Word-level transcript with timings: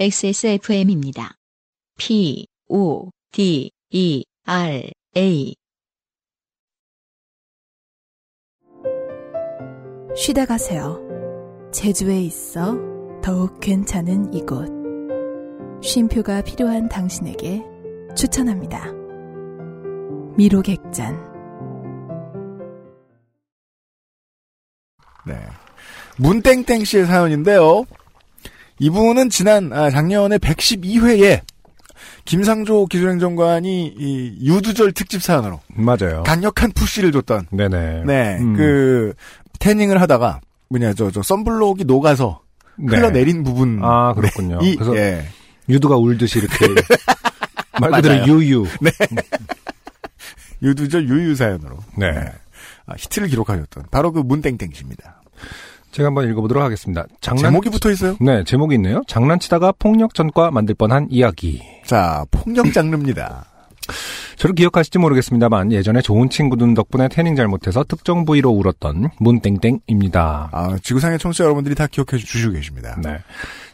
XSFM입니다. 0.00 1.34
P, 1.98 2.46
O, 2.70 3.10
D, 3.32 3.70
E, 3.90 4.24
R, 4.46 4.90
A. 5.14 5.54
쉬다 10.16 10.46
가세요. 10.46 11.02
제주에 11.70 12.18
있어 12.22 12.78
더욱 13.22 13.60
괜찮은 13.60 14.32
이곳. 14.32 14.70
쉼표가 15.82 16.40
필요한 16.44 16.88
당신에게 16.88 17.62
추천합니다. 18.16 18.90
미로객잔. 20.38 21.14
네. 25.26 25.34
문땡땡 26.16 26.84
씨의 26.84 27.04
사연인데요. 27.04 27.84
이분은 28.80 29.28
지난 29.28 29.72
아, 29.72 29.90
작년에 29.90 30.38
112회에 30.38 31.42
김상조 32.24 32.86
기술행정관이 32.86 33.94
이 33.96 34.38
유두절 34.42 34.92
특집 34.92 35.22
사연으로 35.22 35.60
맞아요. 35.68 36.22
강력한 36.24 36.72
푸시를 36.72 37.12
줬던 37.12 37.48
네네. 37.50 38.04
네, 38.06 38.38
음. 38.40 38.56
그 38.56 39.12
태닝을 39.58 40.00
하다가 40.00 40.40
뭐냐 40.70 40.94
저저 40.94 41.22
썬블록이 41.22 41.84
녹아서 41.84 42.40
네. 42.78 42.96
흘러내린 42.96 43.44
부분 43.44 43.80
아 43.82 44.14
그렇군요. 44.14 44.58
이 44.62 44.76
그래서 44.76 44.96
예. 44.96 45.26
유두가 45.68 45.96
울듯이 45.96 46.38
이렇게 46.38 46.66
말 47.80 47.90
그대로 47.90 48.14
맞아요. 48.16 48.32
유유. 48.32 48.66
유두절 50.62 51.06
유유 51.08 51.34
사연으로 51.34 51.76
네. 51.98 52.10
아, 52.86 52.94
히트를 52.96 53.28
기록하셨던 53.28 53.84
바로 53.90 54.10
그 54.12 54.20
문땡땡 54.20 54.70
씨입니다. 54.72 55.19
제가 55.90 56.08
한번 56.08 56.28
읽어보도록 56.30 56.62
하겠습니다. 56.62 57.04
장난 57.20 57.44
제목이 57.50 57.70
붙어 57.70 57.90
있어요. 57.90 58.16
네 58.20 58.44
제목이 58.44 58.74
있네요. 58.76 59.02
장난치다가 59.06 59.72
폭력 59.78 60.14
전과 60.14 60.50
만들 60.50 60.74
뻔한 60.74 61.06
이야기. 61.10 61.62
자 61.84 62.24
폭력 62.30 62.72
장르입니다. 62.72 63.44
저를 64.36 64.54
기억하실지 64.54 64.98
모르겠습니다만 64.98 65.72
예전에 65.72 66.00
좋은 66.00 66.30
친구들 66.30 66.74
덕분에 66.74 67.08
태닝 67.08 67.34
잘못해서 67.34 67.82
특정 67.84 68.24
부위로 68.24 68.50
울었던 68.50 69.10
문땡땡입니다. 69.18 70.48
아 70.52 70.76
지구상의 70.82 71.18
청취자 71.18 71.44
여러분들이 71.44 71.74
다 71.74 71.86
기억해 71.86 72.18
주시고 72.18 72.52
계십니다. 72.52 72.96
네. 73.02 73.18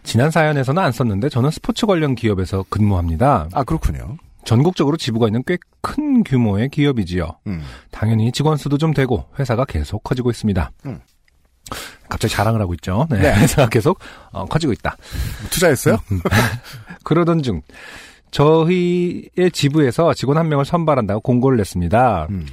지난 0.03 0.31
사연에서는 0.31 0.83
안 0.83 0.93
썼는데 0.93 1.29
저는 1.29 1.51
스포츠 1.51 1.87
관련 1.87 2.15
기업에서 2.15 2.65
근무합니다. 2.69 3.49
아 3.53 3.65
그렇군요. 3.65 4.17
전국적으로 4.45 4.97
지부가 4.97 5.27
있는 5.27 5.43
꽤 5.47 5.57
큰 5.87 6.25
규모의 6.25 6.69
기업이지요. 6.69 7.31
음. 7.47 7.63
당연히 7.93 8.33
직원 8.33 8.57
수도 8.57 8.77
좀 8.77 8.93
되고 8.93 9.25
회사가 9.39 9.65
계속 9.67 10.03
커지고 10.03 10.31
있습니다. 10.33 10.73
음. 10.87 10.99
갑자기 12.09 12.35
자랑을 12.35 12.61
하고 12.61 12.75
있죠. 12.75 13.07
네, 13.11 13.19
네. 13.19 13.35
회사가 13.43 13.69
계속 13.69 13.99
어, 14.33 14.45
커지고 14.47 14.73
있다. 14.73 14.97
투자했어요? 15.51 15.97
그러던 17.05 17.43
중 17.43 17.63
저희의 18.31 19.51
지부에서 19.53 20.15
직원 20.15 20.39
한 20.39 20.49
명을 20.49 20.65
선발한다고 20.65 21.21
공고를 21.21 21.57
냈습니다. 21.59 22.27
음. 22.31 22.47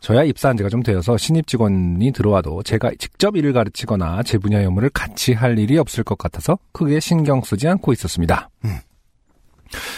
저야 0.00 0.22
입사한 0.22 0.58
지가 0.58 0.68
좀 0.68 0.82
되어서 0.82 1.16
신입 1.16 1.46
직원이 1.46 2.12
들어와도 2.12 2.62
제가 2.62 2.90
직접 2.98 3.36
일을 3.36 3.54
가르치거나 3.54 4.22
제 4.22 4.36
분야 4.36 4.64
업무를 4.66 4.90
같이 4.90 5.32
할 5.32 5.58
일이 5.58 5.78
없을 5.78 6.04
것 6.04 6.18
같아서 6.18 6.58
크게 6.72 7.00
신경 7.00 7.40
쓰지 7.40 7.66
않고 7.68 7.92
있었습니다. 7.94 8.50
음. 8.66 8.76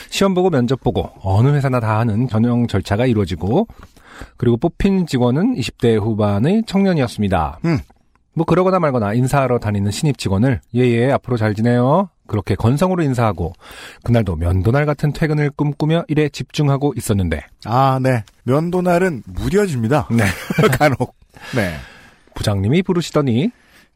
시험 0.08 0.32
보고 0.32 0.48
면접 0.48 0.80
보고 0.80 1.10
어느 1.22 1.48
회사나 1.48 1.80
다 1.80 1.98
하는 1.98 2.28
전형 2.28 2.68
절차가 2.68 3.06
이루어지고 3.06 3.66
그리고 4.36 4.56
뽑힌 4.56 5.06
직원은 5.06 5.56
20대 5.56 6.00
후반의 6.00 6.62
청년이었습니다. 6.66 7.58
음. 7.64 7.78
뭐 8.36 8.44
그러거나 8.44 8.78
말거나 8.78 9.14
인사하러 9.14 9.58
다니는 9.58 9.90
신입 9.90 10.18
직원을 10.18 10.60
예예 10.74 11.10
앞으로 11.12 11.38
잘 11.38 11.54
지내요. 11.54 12.10
그렇게 12.26 12.54
건성으로 12.54 13.02
인사하고 13.02 13.54
그날도 14.02 14.36
면도날 14.36 14.84
같은 14.84 15.12
퇴근을 15.12 15.48
꿈꾸며 15.50 16.04
일에 16.08 16.28
집중하고 16.28 16.92
있었는데 16.96 17.40
아, 17.64 17.98
네. 18.02 18.24
면도날은 18.44 19.22
무뎌집니다. 19.24 20.08
네. 20.10 20.24
간혹. 20.78 21.14
네. 21.54 21.76
부장님이 22.34 22.82
부르시더니 22.82 23.50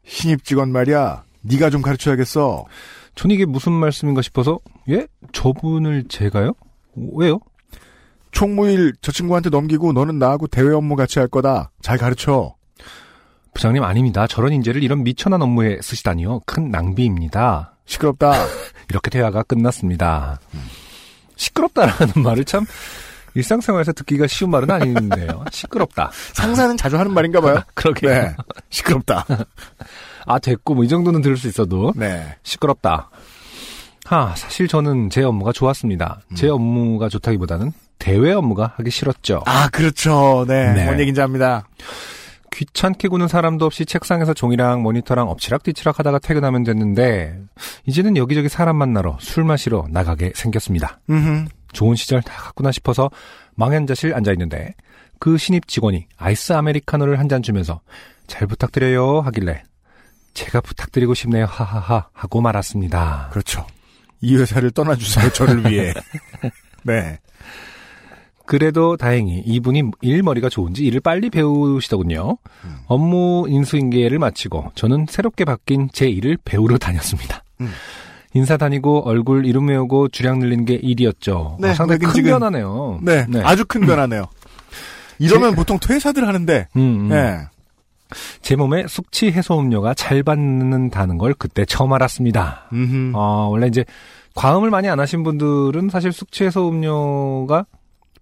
신입 0.05 0.43
직원 0.43 0.71
말이야. 0.71 1.23
네가 1.41 1.69
좀 1.69 1.83
가르쳐야겠어. 1.83 2.65
전 3.13 3.29
이게 3.29 3.45
무슨 3.45 3.73
말씀인가 3.73 4.23
싶어서 4.23 4.59
예? 4.89 5.05
저분을 5.33 6.05
제가요? 6.09 6.53
왜요? 7.13 7.39
총무일 8.31 8.93
저 9.01 9.11
친구한테 9.11 9.51
넘기고 9.51 9.93
너는 9.93 10.17
나하고 10.17 10.47
대외 10.47 10.73
업무 10.73 10.95
같이 10.95 11.19
할 11.19 11.27
거다. 11.27 11.69
잘 11.83 11.99
가르쳐. 11.99 12.55
부장님 13.53 13.83
아닙니다. 13.83 14.27
저런 14.27 14.53
인재를 14.53 14.83
이런 14.83 15.03
미천한 15.03 15.41
업무에 15.41 15.79
쓰시다니요. 15.81 16.41
큰 16.45 16.71
낭비입니다. 16.71 17.73
시끄럽다. 17.85 18.31
이렇게 18.89 19.09
대화가 19.09 19.43
끝났습니다. 19.43 20.39
시끄럽다라는 21.35 22.13
말을 22.23 22.45
참 22.45 22.65
일상생활에서 23.33 23.93
듣기가 23.93 24.27
쉬운 24.27 24.51
말은 24.51 24.69
아닌데요. 24.71 25.43
시끄럽다. 25.51 26.11
상사는 26.33 26.75
자주 26.77 26.97
하는 26.97 27.13
말인가 27.13 27.41
봐요. 27.41 27.61
그러게요. 27.73 28.11
네. 28.13 28.35
시끄럽다. 28.69 29.25
아 30.25 30.39
됐고 30.39 30.75
뭐 30.75 30.83
이 30.83 30.87
정도는 30.87 31.21
들을 31.21 31.37
수 31.37 31.47
있어도 31.47 31.93
네. 31.95 32.35
시끄럽다. 32.43 33.09
아 34.09 34.33
사실 34.35 34.67
저는 34.67 35.09
제 35.09 35.23
업무가 35.23 35.51
좋았습니다. 35.51 36.21
제 36.35 36.49
업무가 36.49 37.07
좋다기보다는 37.09 37.71
대외 37.99 38.33
업무가 38.33 38.73
하기 38.77 38.89
싫었죠. 38.89 39.43
아, 39.45 39.69
그렇죠. 39.69 40.43
네. 40.47 40.73
네. 40.73 40.85
뭔 40.85 40.99
얘기인지 40.99 41.21
압니다. 41.21 41.65
귀찮게 42.51 43.07
구는 43.07 43.27
사람도 43.27 43.65
없이 43.65 43.85
책상에서 43.85 44.33
종이랑 44.33 44.81
모니터랑 44.83 45.29
엎치락뒤치락 45.29 45.99
하다가 45.99 46.19
퇴근하면 46.19 46.63
됐는데 46.63 47.39
이제는 47.85 48.17
여기저기 48.17 48.49
사람 48.49 48.75
만나러 48.75 49.17
술 49.21 49.43
마시러 49.43 49.87
나가게 49.89 50.33
생겼습니다. 50.35 50.99
음 51.09 51.47
좋은 51.71 51.95
시절 51.95 52.21
다 52.21 52.33
갔구나 52.35 52.71
싶어서 52.71 53.09
망연자실 53.55 54.13
앉아있는데 54.13 54.75
그 55.19 55.37
신입 55.37 55.67
직원이 55.67 56.07
아이스 56.17 56.51
아메리카노를 56.53 57.19
한 57.19 57.29
잔 57.29 57.41
주면서 57.41 57.81
잘 58.27 58.47
부탁드려요 58.47 59.21
하길래 59.21 59.63
제가 60.33 60.59
부탁드리고 60.61 61.13
싶네요 61.13 61.45
하하하 61.45 62.09
하고 62.13 62.41
말았습니다. 62.41 63.29
그렇죠. 63.31 63.65
이 64.21 64.35
회사를 64.37 64.71
떠나주세요. 64.71 65.31
저를 65.33 65.65
위해. 65.71 65.93
네. 66.83 67.19
그래도 68.51 68.97
다행히 68.97 69.41
이분이 69.45 69.91
일머리가 70.01 70.49
좋은지 70.49 70.83
일을 70.83 70.99
빨리 70.99 71.29
배우시더군요. 71.29 72.35
업무 72.85 73.45
인수인계를 73.47 74.19
마치고 74.19 74.73
저는 74.75 75.05
새롭게 75.07 75.45
바뀐 75.45 75.87
제 75.93 76.09
일을 76.09 76.37
배우러 76.43 76.77
다녔습니다. 76.77 77.45
음. 77.61 77.71
인사 78.33 78.57
다니고 78.57 79.07
얼굴 79.07 79.45
이름 79.45 79.69
외우고 79.69 80.09
주량 80.09 80.39
늘리는 80.39 80.65
게 80.65 80.73
일이었죠. 80.73 81.59
네, 81.61 81.69
어, 81.69 81.73
상당히 81.73 81.99
큰 81.99 82.07
매근지근. 82.07 82.29
변화네요. 82.29 82.99
네. 83.03 83.25
아주 83.41 83.63
큰 83.65 83.85
변화네요. 83.85 84.25
이러면 85.17 85.55
보통 85.55 85.79
퇴사들 85.79 86.27
하는데, 86.27 86.67
음, 86.75 86.81
음. 86.81 87.07
네. 87.07 87.37
제 88.41 88.57
몸에 88.57 88.85
숙취 88.89 89.31
해소 89.31 89.61
음료가 89.61 89.93
잘 89.93 90.23
받는다는 90.23 91.17
걸 91.17 91.33
그때 91.35 91.63
처음 91.63 91.93
알았습니다. 91.93 92.69
어, 93.13 93.47
원래 93.49 93.67
이제 93.67 93.85
과음을 94.35 94.69
많이 94.71 94.89
안 94.89 94.99
하신 94.99 95.23
분들은 95.23 95.87
사실 95.89 96.11
숙취 96.11 96.43
해소 96.43 96.67
음료가 96.67 97.65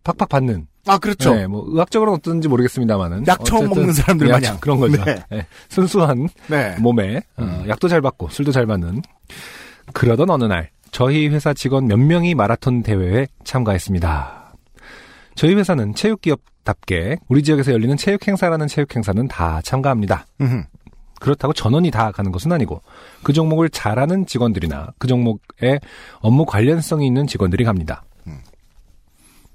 팍팍 0.03 0.29
받는. 0.29 0.67
아, 0.87 0.97
그렇죠. 0.97 1.35
네, 1.35 1.45
뭐 1.45 1.65
의학적으로는 1.67 2.17
어떤지 2.17 2.47
모르겠습니다만은 2.47 3.27
약 3.27 3.43
처음 3.45 3.65
어쨌든 3.65 3.77
먹는 3.77 3.93
사람들 3.93 4.29
약 4.29 4.33
마냥. 4.33 4.57
그런 4.59 4.79
거죠. 4.79 5.03
네. 5.03 5.23
네, 5.29 5.45
순수한 5.67 6.27
네. 6.47 6.75
몸에 6.79 7.21
어, 7.37 7.63
약도 7.67 7.87
잘 7.87 8.01
받고 8.01 8.29
술도 8.29 8.51
잘 8.51 8.65
받는. 8.65 9.01
그러던 9.93 10.29
어느 10.29 10.45
날 10.45 10.69
저희 10.91 11.27
회사 11.27 11.53
직원 11.53 11.85
몇 11.85 11.97
명이 11.97 12.33
마라톤 12.33 12.81
대회에 12.81 13.27
참가했습니다. 13.43 14.55
저희 15.35 15.53
회사는 15.53 15.93
체육기업답게 15.95 17.17
우리 17.27 17.43
지역에서 17.43 17.71
열리는 17.71 17.95
체육 17.97 18.27
행사라는 18.27 18.67
체육 18.67 18.95
행사는 18.95 19.27
다 19.27 19.61
참가합니다. 19.61 20.25
음흠. 20.41 20.63
그렇다고 21.19 21.53
전원이 21.53 21.91
다 21.91 22.11
가는 22.11 22.31
것은 22.31 22.51
아니고 22.51 22.81
그 23.23 23.33
종목을 23.33 23.69
잘하는 23.69 24.25
직원들이나 24.25 24.93
그 24.97 25.07
종목에 25.07 25.79
업무 26.21 26.45
관련성이 26.45 27.05
있는 27.05 27.27
직원들이 27.27 27.63
갑니다. 27.65 28.03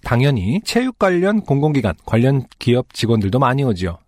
당연히 0.04 0.60
체육 0.64 0.98
관련 0.98 1.40
공공기관 1.40 1.94
관련 2.06 2.44
기업 2.58 2.94
직원들도 2.94 3.38
많이 3.38 3.64
오지요. 3.64 3.98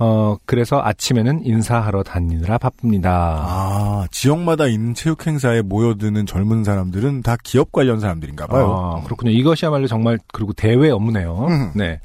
어 0.00 0.36
그래서 0.46 0.80
아침에는 0.80 1.44
인사하러 1.44 2.04
다니느라 2.04 2.56
바쁩니다. 2.58 3.10
아, 3.10 4.06
지역마다 4.12 4.68
있는 4.68 4.94
체육 4.94 5.26
행사에 5.26 5.62
모여드는 5.62 6.24
젊은 6.24 6.62
사람들은 6.62 7.22
다 7.22 7.36
기업 7.42 7.72
관련 7.72 7.98
사람들인가 7.98 8.46
봐요. 8.46 9.00
아, 9.00 9.02
그렇군요. 9.02 9.32
이것이야말로 9.32 9.88
정말 9.88 10.20
그리고 10.32 10.52
대외 10.52 10.90
업무네요. 10.90 11.46
음. 11.48 11.72
네. 11.74 12.00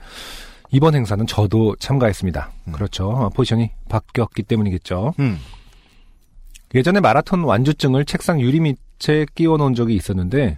이번 0.72 0.96
행사는 0.96 1.28
저도 1.28 1.76
참가했습니다. 1.76 2.52
그렇죠. 2.72 3.10
어, 3.10 3.30
포지션이 3.30 3.70
바뀌었기 3.90 4.42
때문이겠죠. 4.42 5.14
음. 5.20 5.38
예전에 6.74 7.00
마라톤 7.00 7.44
완주증을 7.44 8.06
책상 8.06 8.42
유리 8.42 8.60
밑에 8.60 9.28
끼워 9.36 9.58
놓은 9.58 9.76
적이 9.76 9.94
있었는데 9.96 10.58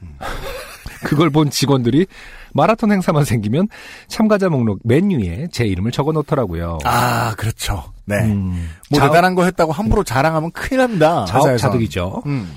그걸 1.05 1.29
본 1.29 1.49
직원들이 1.49 2.07
마라톤 2.53 2.91
행사만 2.91 3.23
생기면 3.25 3.67
참가자 4.07 4.49
목록 4.49 4.79
맨 4.83 5.09
위에 5.09 5.47
제 5.51 5.65
이름을 5.65 5.91
적어 5.91 6.11
놓더라고요. 6.11 6.79
아, 6.83 7.33
그렇죠. 7.37 7.83
네. 8.05 8.15
음, 8.23 8.69
뭐 8.89 8.99
자- 8.99 9.07
대단한 9.07 9.35
거 9.35 9.43
했다고 9.45 9.71
함부로 9.71 10.03
자랑하면 10.03 10.51
큰일 10.51 10.79
납니다. 10.79 11.25
자업자득이죠. 11.25 12.23
음. 12.25 12.51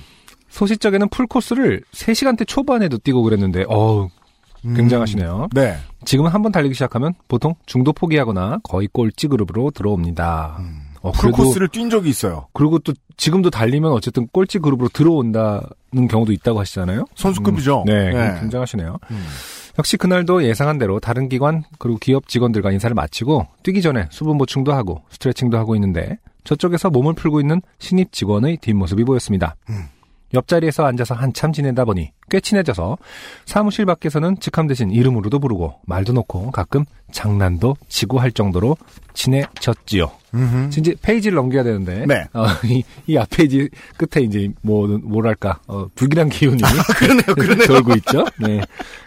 소시적에는 0.51 1.09
풀코스를 1.11 1.83
3시간대 1.93 2.47
초반에도 2.47 2.99
뛰고 2.99 3.23
그랬는데, 3.23 3.65
어우, 3.69 4.09
음. 4.65 4.75
굉장하시네요. 4.75 5.49
네. 5.53 5.77
지금은 6.05 6.31
한번 6.31 6.53
달리기 6.53 6.75
시작하면 6.75 7.13
보통 7.29 7.55
중도 7.67 7.93
포기하거나 7.93 8.59
거의 8.63 8.89
꼴찌 8.93 9.29
그룹으로 9.29 9.71
들어옵니다. 9.73 10.59
어, 11.09 11.13
풀코스를 11.13 11.69
뛴 11.69 11.91
적이 11.91 12.11
있어요. 12.11 12.47
그리고 12.53 12.79
또 12.79 12.93
지금도 13.17 13.51
달리면 13.51 13.93
어쨌든 13.93 14.29
꼴찌 14.29 14.59
그룹으로 14.59 14.89
들어온다는 14.89 16.09
경우도 16.09 16.33
있다고 16.33 16.61
하시잖아요. 16.61 17.05
선수급이죠. 17.15 17.83
음, 17.83 17.85
네, 17.87 18.13
네. 18.13 18.41
굉장하시네요. 18.41 18.99
음. 19.11 19.27
역시 19.79 19.97
그날도 19.97 20.45
예상한 20.45 20.79
대로 20.79 20.99
다른 20.99 21.29
기관 21.29 21.65
그리고 21.79 21.99
기업 21.99 22.29
직원들과 22.29 22.73
인사를 22.73 22.93
마치고 22.95 23.47
뛰기 23.63 23.81
전에 23.81 24.09
수분 24.11 24.37
보충도 24.39 24.73
하고 24.73 25.03
스트레칭도 25.11 25.57
하고 25.57 25.75
있는데 25.77 26.19
저쪽에서 26.45 26.91
몸을 26.91 27.15
풀고 27.15 27.41
있는 27.41 27.61
신입 27.79 28.13
직원의 28.13 28.59
뒷모습이 28.59 29.05
보였습니다. 29.05 29.55
음. 29.71 29.85
옆자리에서 30.35 30.85
앉아서 30.85 31.15
한참 31.15 31.53
지내다 31.53 31.85
보니 31.85 32.13
꽤 32.31 32.41
친해져서 32.41 32.99
사무실 33.47 33.87
밖에서는 33.87 34.41
직함 34.41 34.67
대신 34.67 34.91
이름으로도 34.91 35.39
부르고 35.39 35.81
말도 35.87 36.13
놓고 36.13 36.51
가끔 36.51 36.85
장난도 37.13 37.77
치고 37.89 38.19
할 38.19 38.33
정도로 38.33 38.77
친해졌지요. 39.15 40.11
음흠. 40.35 40.79
이제 40.79 40.95
페이지를 41.01 41.37
넘겨야 41.37 41.63
되는데 41.63 42.05
네. 42.07 42.27
어, 42.35 42.47
이, 42.65 42.85
이 43.07 43.17
앞페이지 43.17 43.71
끝에 43.97 44.25
이제 44.25 44.51
뭐 44.61 44.87
뭐랄까 44.87 45.61
어, 45.67 45.87
불길한 45.95 46.29
기운이 46.29 46.63
그러네요, 46.99 47.35
그러네요. 47.35 47.67
돌고 47.67 47.95
있죠. 47.95 48.27
네, 48.39 48.61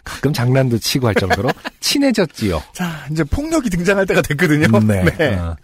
가끔 0.04 0.34
장난도 0.34 0.80
치고 0.80 1.08
할 1.08 1.14
정도로 1.14 1.50
친해졌지요. 1.80 2.64
자, 2.74 3.06
이제 3.12 3.24
폭력이 3.24 3.70
등장할 3.70 4.08
때가 4.08 4.24
됐거든요. 4.24 4.68
네. 4.80 5.36
어, 5.36 5.56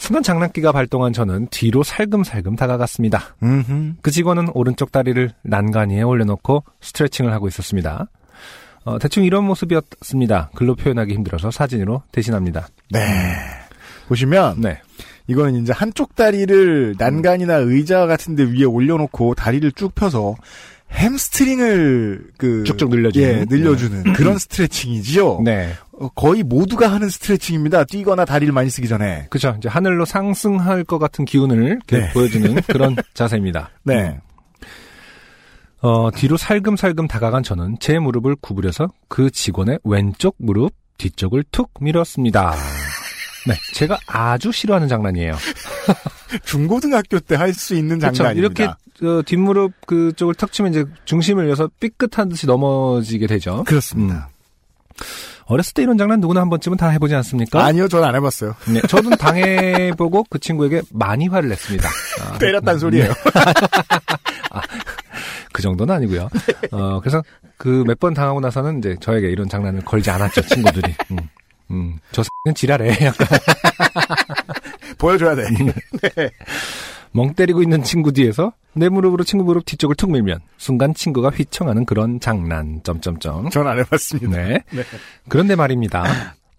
순간 0.00 0.22
장난기가 0.22 0.72
발동한 0.72 1.12
저는 1.12 1.48
뒤로 1.50 1.82
살금살금 1.82 2.56
다가갔습니다. 2.56 3.36
음흠. 3.42 3.96
그 4.00 4.10
직원은 4.10 4.48
오른쪽 4.54 4.92
다리를 4.92 5.30
난간위에 5.42 6.00
올려놓고 6.00 6.64
스트레칭을 6.80 7.32
하고 7.34 7.48
있었습니다. 7.48 8.08
어, 8.84 8.98
대충 8.98 9.24
이런 9.24 9.44
모습이었습니다. 9.44 10.52
글로 10.54 10.74
표현하기 10.74 11.12
힘들어서 11.12 11.50
사진으로 11.50 12.02
대신합니다. 12.12 12.68
네. 12.90 12.98
보시면 14.08 14.62
네. 14.62 14.80
이거는 15.30 15.62
이제 15.62 15.72
한쪽 15.72 16.16
다리를 16.16 16.96
난간이나 16.98 17.54
의자 17.54 18.06
같은 18.06 18.34
데 18.34 18.42
위에 18.42 18.64
올려놓고 18.64 19.36
다리를 19.36 19.70
쭉 19.72 19.94
펴서 19.94 20.34
햄스트링을 20.92 22.32
그 22.36 22.64
쭉쭉 22.64 22.90
늘려주는. 22.90 23.28
예, 23.28 23.44
늘려주는 23.48 24.12
그런 24.14 24.38
스트레칭이지요. 24.38 25.42
네. 25.46 25.72
어, 25.92 26.08
거의 26.08 26.42
모두가 26.42 26.90
하는 26.90 27.08
스트레칭입니다. 27.08 27.84
뛰거나 27.84 28.24
다리를 28.24 28.52
많이 28.52 28.70
쓰기 28.70 28.88
전에. 28.88 29.28
그죠. 29.30 29.54
이제 29.56 29.68
하늘로 29.68 30.04
상승할 30.04 30.82
것 30.82 30.98
같은 30.98 31.24
기운을 31.24 31.78
네. 31.86 32.12
보여주는 32.12 32.60
그런 32.66 32.96
자세입니다. 33.14 33.70
네. 33.84 34.18
어, 35.80 36.10
뒤로 36.10 36.36
살금살금 36.36 37.06
다가간 37.06 37.44
저는 37.44 37.76
제 37.78 38.00
무릎을 38.00 38.34
구부려서 38.40 38.88
그 39.06 39.30
직원의 39.30 39.78
왼쪽 39.84 40.34
무릎 40.38 40.72
뒤쪽을 40.98 41.44
툭 41.52 41.70
밀었습니다. 41.80 42.56
네, 43.46 43.54
제가 43.74 43.98
아주 44.06 44.52
싫어하는 44.52 44.88
장난이에요. 44.88 45.34
중고등학교 46.44 47.18
때 47.20 47.34
할 47.36 47.54
수 47.54 47.74
있는 47.74 47.98
그렇죠. 47.98 48.22
장난입니다. 48.22 48.64
이렇게 48.64 49.06
어, 49.06 49.22
뒷무릎 49.24 49.72
그쪽을 49.86 50.34
턱 50.34 50.52
치면 50.52 50.72
이제 50.72 50.84
중심을 51.06 51.46
잃어서 51.46 51.68
삐끗한 51.80 52.28
듯이 52.28 52.46
넘어지게 52.46 53.26
되죠. 53.26 53.64
그렇습니다. 53.64 54.28
어렸을 55.46 55.72
때 55.74 55.82
이런 55.82 55.96
장난 55.98 56.20
누구나 56.20 56.42
한 56.42 56.48
번쯤은 56.50 56.76
다 56.76 56.88
해보지 56.90 57.14
않습니까? 57.16 57.64
아니요, 57.64 57.88
저는 57.88 58.06
안 58.06 58.14
해봤어요. 58.14 58.54
네, 58.72 58.80
저도 58.82 59.10
당해보고 59.16 60.24
그 60.30 60.38
친구에게 60.38 60.82
많이 60.92 61.26
화를 61.26 61.48
냈습니다. 61.48 61.88
아, 62.22 62.38
때렸단 62.38 62.78
소리예요. 62.78 63.12
그 65.52 65.62
정도는 65.62 65.94
아니고요. 65.94 66.28
어, 66.70 67.00
그래서 67.00 67.22
그 67.56 67.82
몇 67.84 67.98
번 67.98 68.14
당하고 68.14 68.40
나서는 68.40 68.78
이제 68.78 68.96
저에게 69.00 69.28
이런 69.30 69.48
장난을 69.48 69.84
걸지 69.84 70.10
않았죠, 70.10 70.42
친구들이. 70.42 70.94
음, 71.10 71.18
음, 71.70 71.98
저 72.12 72.22
X는 72.46 72.54
지랄해. 72.54 73.04
약간 73.06 73.26
보여줘야 74.98 75.34
돼. 75.34 75.44
멍 77.12 77.34
때리고 77.34 77.62
있는 77.62 77.82
친구 77.82 78.12
뒤에서 78.12 78.52
내 78.72 78.88
무릎으로 78.88 79.24
친구 79.24 79.44
무릎 79.44 79.64
뒤쪽을 79.64 79.96
툭 79.96 80.10
밀면 80.12 80.40
순간 80.58 80.94
친구가 80.94 81.30
휘청하는 81.30 81.84
그런 81.84 82.20
장난, 82.20 82.80
점점점. 82.84 83.50
전 83.50 83.66
안 83.66 83.78
해봤습니다. 83.78 84.36
네. 84.36 84.62
네. 84.70 84.82
그런데 85.28 85.56
말입니다. 85.56 86.04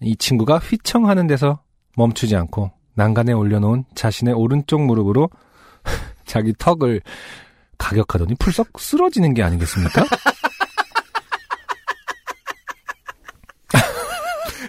이 0.02 0.16
친구가 0.18 0.58
휘청하는 0.60 1.28
데서 1.28 1.62
멈추지 1.96 2.36
않고 2.36 2.72
난간에 2.96 3.32
올려놓은 3.34 3.86
자신의 3.96 4.34
오른쪽 4.34 4.82
무릎으로 4.82 5.30
자기 6.26 6.54
턱을 6.58 7.02
가격하더니 7.78 8.36
풀썩 8.36 8.68
쓰러지는 8.80 9.34
게 9.34 9.44
아니겠습니까? 9.44 10.04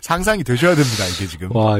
상상이 0.02 0.42
되셔야 0.44 0.74
됩니다, 0.74 1.04
이게 1.14 1.26
지금. 1.26 1.54
와, 1.56 1.76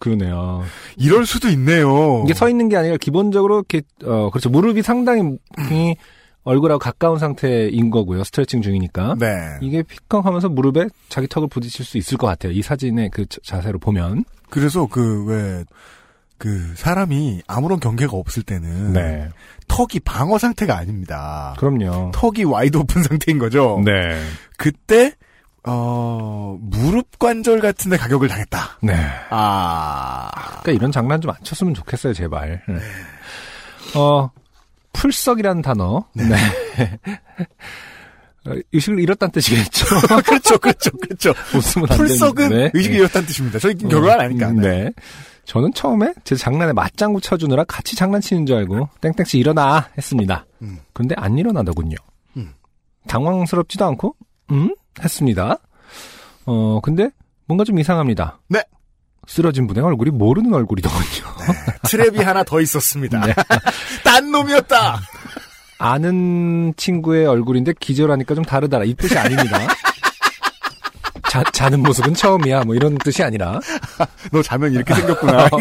그러네요. 0.00 0.64
이럴 0.96 1.24
수도 1.24 1.48
있네요. 1.50 2.22
이게 2.26 2.34
서 2.34 2.48
있는 2.50 2.68
게 2.68 2.76
아니라 2.76 2.96
기본적으로 2.98 3.58
이렇게 3.58 3.82
어 4.04 4.28
그렇죠 4.30 4.50
무릎이 4.50 4.82
상당히 4.82 5.38
이 5.70 5.94
얼굴하고 6.42 6.78
가까운 6.80 7.18
상태인 7.18 7.90
거고요 7.90 8.24
스트레칭 8.24 8.60
중이니까 8.62 9.14
네. 9.20 9.28
이게 9.60 9.84
휘청하면서 9.88 10.48
무릎에 10.48 10.86
자기 11.08 11.28
턱을 11.28 11.48
부딪힐 11.48 11.84
수 11.84 11.96
있을 11.98 12.16
것 12.18 12.26
같아요 12.26 12.52
이 12.52 12.62
사진의 12.62 13.10
그 13.12 13.26
자- 13.26 13.38
자세로 13.44 13.78
보면 13.78 14.24
그래서 14.48 14.86
그, 14.90 15.26
왜, 15.26 15.64
그, 16.38 16.72
사람이 16.74 17.42
아무런 17.46 17.78
경계가 17.78 18.16
없을 18.16 18.42
때는. 18.42 18.94
네 18.94 19.28
턱이 19.68 20.00
방어 20.04 20.38
상태가 20.38 20.76
아닙니다. 20.76 21.54
그럼요 21.58 22.10
턱이 22.12 22.42
wide 22.44 22.78
open 22.78 23.02
상태인 23.04 23.38
거죠. 23.38 23.80
네 23.84 24.20
그때, 24.56 25.12
어, 25.64 26.56
무릎 26.60 27.18
관절 27.18 27.60
같은 27.60 27.90
데 27.90 27.96
가격을 27.96 28.28
당했다. 28.28 28.78
네. 28.82 28.94
아. 29.30 30.30
그러니까 30.62 30.72
이런 30.72 30.92
장난 30.92 31.20
좀 31.20 31.30
안 31.30 31.36
쳤으면 31.44 31.74
좋겠어요 31.74 32.12
제발 32.12 32.62
네. 32.68 32.74
어 33.98 34.30
풀썩이라는 34.92 35.62
단어 35.62 36.04
네, 36.14 36.24
어, 38.46 38.54
의식을 38.72 39.00
잃었다는 39.00 39.32
뜻이겠죠 39.32 39.86
그렇죠, 40.26 40.58
그렇죠, 40.58 40.90
그렇죠. 40.96 41.32
웃으면 41.54 41.86
안 41.90 41.96
풀썩은 41.98 42.48
네. 42.48 42.70
이렇다는 42.74 43.26
뜻입니다. 43.26 43.58
저희 43.58 43.74
결과는 43.74 44.20
아니까. 44.24 44.48
음, 44.50 44.56
네. 44.60 44.90
저는 45.44 45.72
처음에 45.74 46.12
제 46.24 46.36
장난에 46.36 46.72
맞장구 46.72 47.20
쳐주느라 47.20 47.64
같이 47.64 47.96
장난치는 47.96 48.46
줄 48.46 48.56
알고 48.56 48.88
땡땡씨 49.00 49.38
일어나 49.38 49.88
했습니다. 49.96 50.46
음. 50.62 50.78
그런데 50.92 51.14
안 51.18 51.36
일어나더군요. 51.38 51.96
음. 52.36 52.52
당황스럽지도 53.08 53.84
않고 53.84 54.14
음 54.52 54.74
했습니다. 55.02 55.58
어 56.46 56.80
근데 56.82 57.10
뭔가 57.46 57.64
좀 57.64 57.78
이상합니다. 57.78 58.40
네. 58.48 58.62
쓰러진 59.26 59.66
분의 59.66 59.84
얼굴이 59.84 60.10
모르는 60.10 60.52
얼굴이더군요. 60.52 61.04
트랩이 61.84 62.22
하나 62.22 62.42
더 62.42 62.60
있었습니다. 62.60 63.20
네. 63.26 63.34
딴 64.02 64.30
놈이었다! 64.30 65.00
아는 65.78 66.74
친구의 66.76 67.26
얼굴인데 67.26 67.74
기절하니까 67.78 68.34
좀 68.34 68.44
다르다라 68.44 68.84
이 68.84 68.94
뜻이 68.94 69.16
아닙니다. 69.18 69.58
자, 71.30 71.42
자는 71.52 71.80
모습은 71.80 72.14
처음이야 72.14 72.64
뭐 72.64 72.74
이런 72.74 72.98
뜻이 72.98 73.22
아니라 73.22 73.60
너 74.32 74.42
자면 74.42 74.72
이렇게 74.72 74.94
생겼구나. 74.94 75.48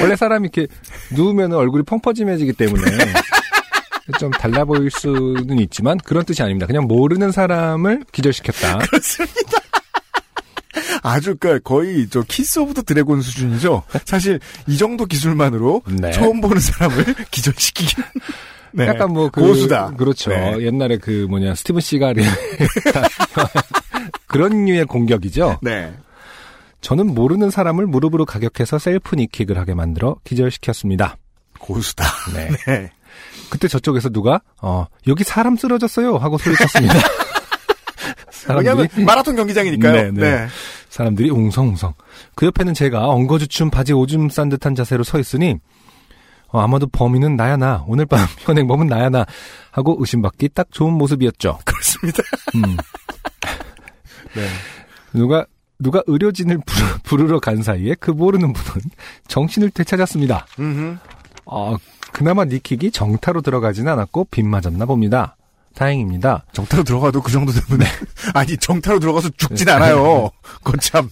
원래 0.00 0.16
사람이 0.16 0.48
이렇게 0.52 0.72
누우면 1.12 1.52
얼굴이 1.54 1.84
펑퍼짐해지기 1.84 2.52
때문에 2.54 2.82
좀 4.18 4.30
달라 4.30 4.64
보일 4.64 4.90
수는 4.90 5.58
있지만 5.60 5.98
그런 5.98 6.24
뜻이 6.24 6.42
아닙니다. 6.42 6.66
그냥 6.66 6.86
모르는 6.86 7.32
사람을 7.32 8.04
기절시켰다. 8.12 8.78
그렇습니다. 8.86 9.58
아주 11.02 11.36
그 11.38 11.60
거의 11.60 12.08
저 12.08 12.22
Kiss 12.22 12.58
of 12.58 12.74
the 12.74 12.82
Dragon 12.82 13.22
수준이죠. 13.22 13.82
사실 14.04 14.40
이 14.66 14.76
정도 14.76 15.04
기술만으로 15.06 15.82
네. 15.86 16.12
처음 16.12 16.40
보는 16.40 16.60
사람을 16.60 17.14
기절시키기. 17.30 17.96
네. 18.72 18.86
약간 18.86 19.12
뭐 19.12 19.28
그, 19.28 19.40
고수다. 19.40 19.92
그렇죠. 19.96 20.30
네. 20.30 20.58
옛날에 20.60 20.96
그 20.96 21.26
뭐냐 21.28 21.54
스티븐 21.54 21.80
시갈이 21.80 22.22
그런 24.26 24.64
류의 24.64 24.86
공격이죠. 24.86 25.58
네. 25.62 25.92
저는 26.80 27.14
모르는 27.14 27.50
사람을 27.50 27.86
무릎으로 27.86 28.24
가격해서 28.24 28.78
self 28.78 29.14
knee 29.14 29.30
kick을 29.30 29.58
하게 29.58 29.74
만들어 29.74 30.16
기절시켰습니다. 30.24 31.16
고수다. 31.58 32.04
네. 32.34 32.48
네. 32.66 32.90
그때 33.50 33.68
저쪽에서 33.68 34.08
누가 34.08 34.40
어 34.60 34.86
여기 35.06 35.24
사람 35.24 35.56
쓰러졌어요 35.56 36.16
하고 36.16 36.38
소리쳤습니다. 36.38 36.94
왜냐하면 38.56 38.88
마라톤 39.04 39.36
경기장이니까요. 39.36 39.92
네, 39.92 40.10
네. 40.10 40.20
네. 40.20 40.46
사람들이 40.88 41.30
웅성웅성. 41.30 41.94
그 42.34 42.46
옆에는 42.46 42.74
제가 42.74 43.08
엉거주춤 43.08 43.70
바지 43.70 43.92
오줌 43.92 44.28
싼 44.28 44.48
듯한 44.48 44.74
자세로 44.74 45.04
서 45.04 45.18
있으니 45.18 45.56
어, 46.48 46.60
아마도 46.60 46.86
범인은 46.86 47.36
나야 47.36 47.56
나 47.56 47.84
오늘 47.86 48.06
밤 48.06 48.20
현행범은 48.40 48.86
나야 48.86 49.08
나 49.08 49.24
하고 49.70 49.96
의심받기 49.98 50.50
딱 50.50 50.68
좋은 50.70 50.92
모습이었죠. 50.94 51.58
그렇습니다. 51.64 52.22
음. 52.56 52.62
네. 54.34 54.46
누가 55.12 55.46
누가 55.78 56.02
의료진을 56.06 56.60
부르, 57.02 57.24
러간 57.24 57.62
사이에 57.62 57.96
그 57.98 58.10
모르는 58.10 58.52
분은 58.52 58.82
정신을 59.26 59.70
되찾았습니다. 59.70 60.46
아 61.46 61.76
그나마 62.12 62.44
니킥이 62.44 62.90
정타로 62.90 63.40
들어가지는 63.40 63.90
않았고 63.92 64.26
빗 64.30 64.42
맞았나 64.44 64.84
봅니다. 64.86 65.36
다행입니다. 65.74 66.44
정타로 66.52 66.84
들어가도 66.84 67.22
그 67.22 67.32
정도 67.32 67.50
되면 67.52 67.78
네. 67.80 67.86
아니 68.34 68.56
정타로 68.56 68.98
들어가서 69.00 69.30
죽진 69.36 69.68
않아요. 69.70 70.30
그건 70.62 70.78
참 70.80 71.08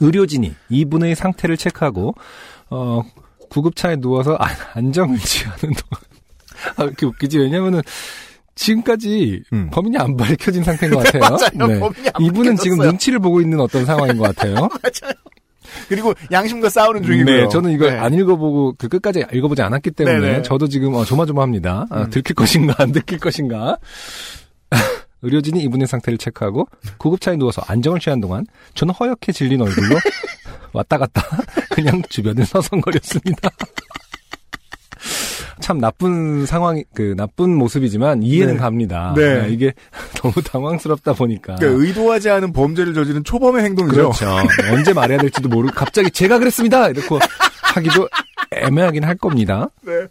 의료진이 0.00 0.54
이분의 0.70 1.14
상태를 1.14 1.56
체크하고 1.56 2.14
어 2.70 3.02
구급차에 3.50 3.96
누워서 3.96 4.34
안- 4.36 4.56
안정을 4.74 5.18
취하는 5.18 5.58
동안 5.60 6.02
아, 6.76 6.84
이렇게 6.84 7.04
웃기지 7.06 7.38
왜냐면은 7.38 7.82
지금까지 8.54 9.42
음. 9.52 9.70
범인이 9.70 9.96
안 9.98 10.16
밝혀진 10.16 10.64
상태인 10.64 10.92
것 10.92 11.00
같아요. 11.04 11.20
맞아요. 11.22 11.90
안 12.14 12.22
이분은 12.24 12.56
지금 12.56 12.78
밝혀졌어요. 12.78 12.90
눈치를 12.90 13.18
보고 13.20 13.40
있는 13.40 13.60
어떤 13.60 13.84
상황인 13.84 14.16
것 14.16 14.34
같아요. 14.34 14.68
그리고 15.88 16.14
양심과 16.30 16.68
싸우는 16.68 17.02
중이고요. 17.02 17.36
네, 17.36 17.48
저는 17.48 17.70
이걸 17.72 17.92
네. 17.92 17.98
안 17.98 18.14
읽어보고 18.14 18.74
그 18.78 18.88
끝까지 18.88 19.24
읽어보지 19.32 19.62
않았기 19.62 19.90
때문에 19.92 20.20
네네. 20.20 20.42
저도 20.42 20.68
지금 20.68 20.94
어, 20.94 21.04
조마조마합니다. 21.04 21.86
아, 21.90 22.02
음. 22.02 22.10
들킬 22.10 22.34
것인가 22.34 22.74
안 22.78 22.92
들킬 22.92 23.18
것인가. 23.18 23.78
의료진이 25.22 25.60
이분의 25.64 25.86
상태를 25.86 26.18
체크하고 26.18 26.68
구급차에 26.98 27.36
누워서 27.36 27.62
안정을 27.66 27.98
취한 28.00 28.20
동안 28.20 28.46
저는 28.74 28.94
허옇게 28.94 29.32
질린 29.32 29.60
얼굴로 29.60 29.96
왔다 30.72 30.98
갔다 30.98 31.22
그냥 31.70 32.02
주변을 32.08 32.44
서성거렸습니다. 32.44 33.50
참 35.60 35.78
나쁜 35.78 36.46
상황이 36.46 36.84
그 36.94 37.14
나쁜 37.16 37.54
모습이지만 37.54 38.22
이해는 38.22 38.54
네. 38.54 38.58
갑니다. 38.60 39.12
네. 39.16 39.40
아, 39.40 39.46
이게 39.46 39.72
너무 40.22 40.34
당황스럽다 40.42 41.12
보니까 41.14 41.56
그러니까 41.56 41.84
의도하지 41.84 42.30
않은 42.30 42.52
범죄를 42.52 42.94
저지른 42.94 43.24
초범의 43.24 43.64
행동이죠. 43.64 43.96
그렇죠. 44.10 44.36
언제 44.72 44.92
말해야 44.92 45.18
될지도 45.18 45.48
모르고 45.48 45.74
갑자기 45.74 46.10
제가 46.10 46.38
그랬습니다. 46.38 46.88
이렇게 46.88 47.06
하기도 47.62 48.08
애매하긴 48.52 49.04
할 49.04 49.16
겁니다. 49.16 49.68
네. 49.82 50.06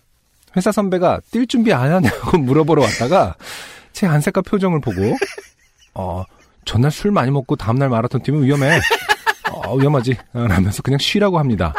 회사 0.55 0.71
선배가 0.71 1.21
뛸 1.31 1.47
준비 1.47 1.73
안 1.73 1.91
하냐고 1.91 2.37
물어보러 2.39 2.81
왔다가 2.81 3.35
제 3.93 4.07
안색과 4.07 4.41
표정을 4.41 4.81
보고 4.81 5.15
어 5.93 6.23
전날 6.65 6.91
술 6.91 7.11
많이 7.11 7.31
먹고 7.31 7.55
다음날 7.55 7.89
마라톤 7.89 8.21
뛰면 8.21 8.43
위험해. 8.43 8.79
어, 9.51 9.75
위험하지. 9.75 10.15
라면서 10.33 10.81
그냥 10.81 10.99
쉬라고 10.99 11.39
합니다. 11.39 11.73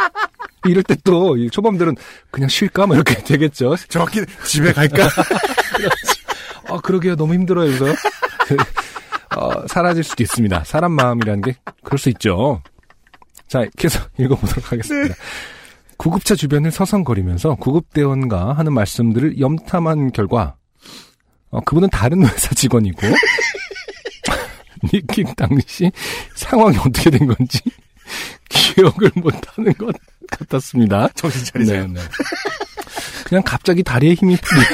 이럴 0.66 0.82
때 0.82 0.96
또 1.04 1.36
초범들은 1.50 1.94
그냥 2.30 2.48
쉴까? 2.48 2.86
뭐 2.86 2.96
이렇게 2.96 3.14
되겠죠. 3.22 3.76
정확히 3.88 4.24
집에 4.44 4.72
갈까? 4.72 5.08
아, 6.68 6.78
그러게요. 6.80 7.16
너무 7.16 7.34
힘들어요. 7.34 7.66
그래서 7.78 7.96
그, 8.46 8.56
어, 9.38 9.66
사라질 9.66 10.04
수도 10.04 10.22
있습니다. 10.22 10.64
사람 10.64 10.92
마음이라는 10.92 11.40
게 11.42 11.54
그럴 11.82 11.98
수 11.98 12.08
있죠. 12.10 12.62
자, 13.46 13.64
계속 13.76 14.02
읽어보도록 14.18 14.72
하겠습니다. 14.72 15.14
구급차 15.96 16.34
주변을 16.34 16.70
서성거리면서 16.70 17.56
구급대원과 17.56 18.52
하는 18.52 18.72
말씀들을 18.72 19.40
염탐한 19.40 20.12
결과 20.12 20.56
어, 21.50 21.60
그분은 21.60 21.88
다른 21.90 22.26
회사 22.26 22.54
직원이고 22.54 23.00
니킥 24.92 25.34
당시 25.34 25.90
상황이 26.34 26.76
어떻게 26.78 27.10
된 27.10 27.26
건지 27.26 27.60
기억을 28.48 29.10
못하는 29.16 29.72
것 29.74 29.94
같았습니다. 30.30 31.08
정신 31.16 31.44
차리세요. 31.44 31.86
네, 31.86 31.94
네. 31.94 32.00
그냥 33.24 33.42
갑자기 33.44 33.82
다리에 33.82 34.14
힘이 34.14 34.36
풀리. 34.36 34.60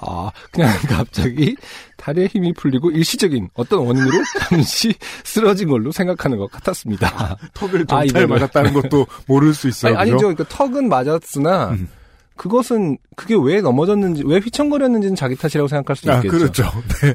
아, 0.00 0.30
그냥 0.52 0.72
갑자기 0.88 1.56
다리에 1.96 2.26
힘이 2.26 2.52
풀리고 2.52 2.90
일시적인 2.92 3.48
어떤 3.54 3.80
원인으로 3.80 4.22
잠시 4.38 4.94
쓰러진 5.24 5.68
걸로 5.68 5.90
생각하는 5.90 6.38
것 6.38 6.50
같았습니다. 6.52 7.36
턱을 7.54 7.82
아, 7.82 7.84
정찰 7.86 8.06
이거를. 8.06 8.26
맞았다는 8.28 8.72
것도 8.74 9.06
모를 9.26 9.52
수 9.54 9.68
있어요. 9.68 9.98
아니? 9.98 10.12
아니 10.12 10.20
죠. 10.20 10.28
그러니까 10.28 10.44
턱은 10.48 10.88
맞았으나 10.88 11.70
음. 11.70 11.88
그것은 12.36 12.96
그게 13.16 13.34
왜 13.40 13.60
넘어졌는지 13.60 14.22
왜 14.24 14.38
휘청거렸는지는 14.38 15.16
자기 15.16 15.34
탓이라고 15.34 15.66
생각할 15.66 15.96
수 15.96 16.10
아, 16.10 16.16
있겠죠. 16.18 16.38
그렇죠. 16.38 16.62
네. 17.02 17.10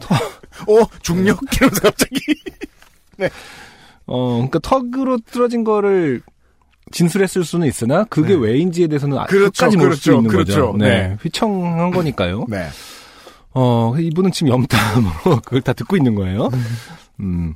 어, 0.67 0.85
중력? 1.01 1.39
이러면서 1.55 1.81
갑자기. 1.81 2.19
어, 4.05 4.33
그러니까 4.35 4.59
턱으로 4.59 5.19
쓰러진 5.27 5.63
거를 5.63 6.21
진술했을 6.91 7.43
수는 7.43 7.67
있으나 7.67 8.03
그게 8.05 8.35
네. 8.35 8.39
왜인지에 8.41 8.87
대해서는 8.87 9.17
아- 9.17 9.25
그렇죠, 9.25 9.51
끝까지 9.51 9.77
모를 9.77 9.95
수 9.95 10.03
그렇죠, 10.03 10.17
있는 10.19 10.29
그렇죠. 10.31 10.51
거죠. 10.73 10.77
네. 10.77 11.07
네. 11.09 11.17
휘청한 11.21 11.91
거니까요. 11.91 12.45
네. 12.49 12.67
어, 13.55 13.93
이분은 13.97 14.31
지금 14.31 14.49
염탐으로 14.53 15.41
그걸 15.45 15.61
다 15.61 15.73
듣고 15.73 15.95
있는 15.95 16.15
거예요. 16.15 16.49
음. 17.19 17.53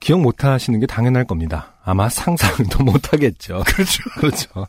기억 0.00 0.20
못 0.20 0.44
하시는 0.44 0.78
게 0.78 0.86
당연할 0.86 1.24
겁니다. 1.24 1.74
아마 1.84 2.08
상상도 2.08 2.82
못 2.84 3.12
하겠죠. 3.12 3.62
그렇죠. 3.66 4.02
그렇죠. 4.18 4.66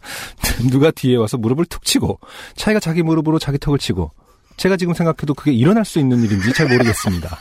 누가 0.69 0.89
뒤에 0.91 1.15
와서 1.17 1.37
무릎을 1.37 1.65
툭 1.65 1.83
치고, 1.83 2.19
차이가 2.55 2.79
자기 2.79 3.03
무릎으로 3.03 3.37
자기 3.39 3.57
턱을 3.59 3.77
치고, 3.77 4.11
제가 4.57 4.75
지금 4.75 4.93
생각해도 4.93 5.33
그게 5.35 5.51
일어날 5.51 5.85
수 5.85 5.99
있는 5.99 6.23
일인지 6.23 6.51
잘 6.53 6.67
모르겠습니다. 6.67 7.39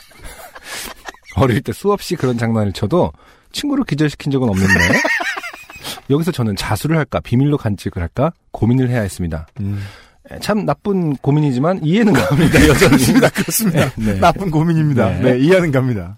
어릴 1.39 1.61
때 1.61 1.71
수없이 1.73 2.15
그런 2.15 2.37
장난을 2.37 2.73
쳐도 2.73 3.11
친구를 3.51 3.83
기절시킨 3.85 4.31
적은 4.31 4.47
없는데, 4.49 4.73
여기서 6.09 6.31
저는 6.31 6.55
자수를 6.55 6.97
할까, 6.97 7.19
비밀로 7.19 7.57
간직을 7.57 8.01
할까, 8.01 8.31
고민을 8.51 8.89
해야 8.89 9.01
했습니다. 9.01 9.47
음. 9.59 9.83
에, 10.31 10.39
참 10.39 10.65
나쁜 10.65 11.15
고민이지만 11.15 11.81
이해는 11.83 12.13
갑니다, 12.13 12.59
여전히. 12.67 12.89
그렇습니다. 12.97 13.29
그렇습니다. 13.29 13.89
네, 13.95 14.13
네. 14.13 14.19
나쁜 14.19 14.51
고민입니다. 14.51 15.09
네. 15.19 15.33
네. 15.33 15.39
이해는 15.39 15.71
갑니다. 15.71 16.17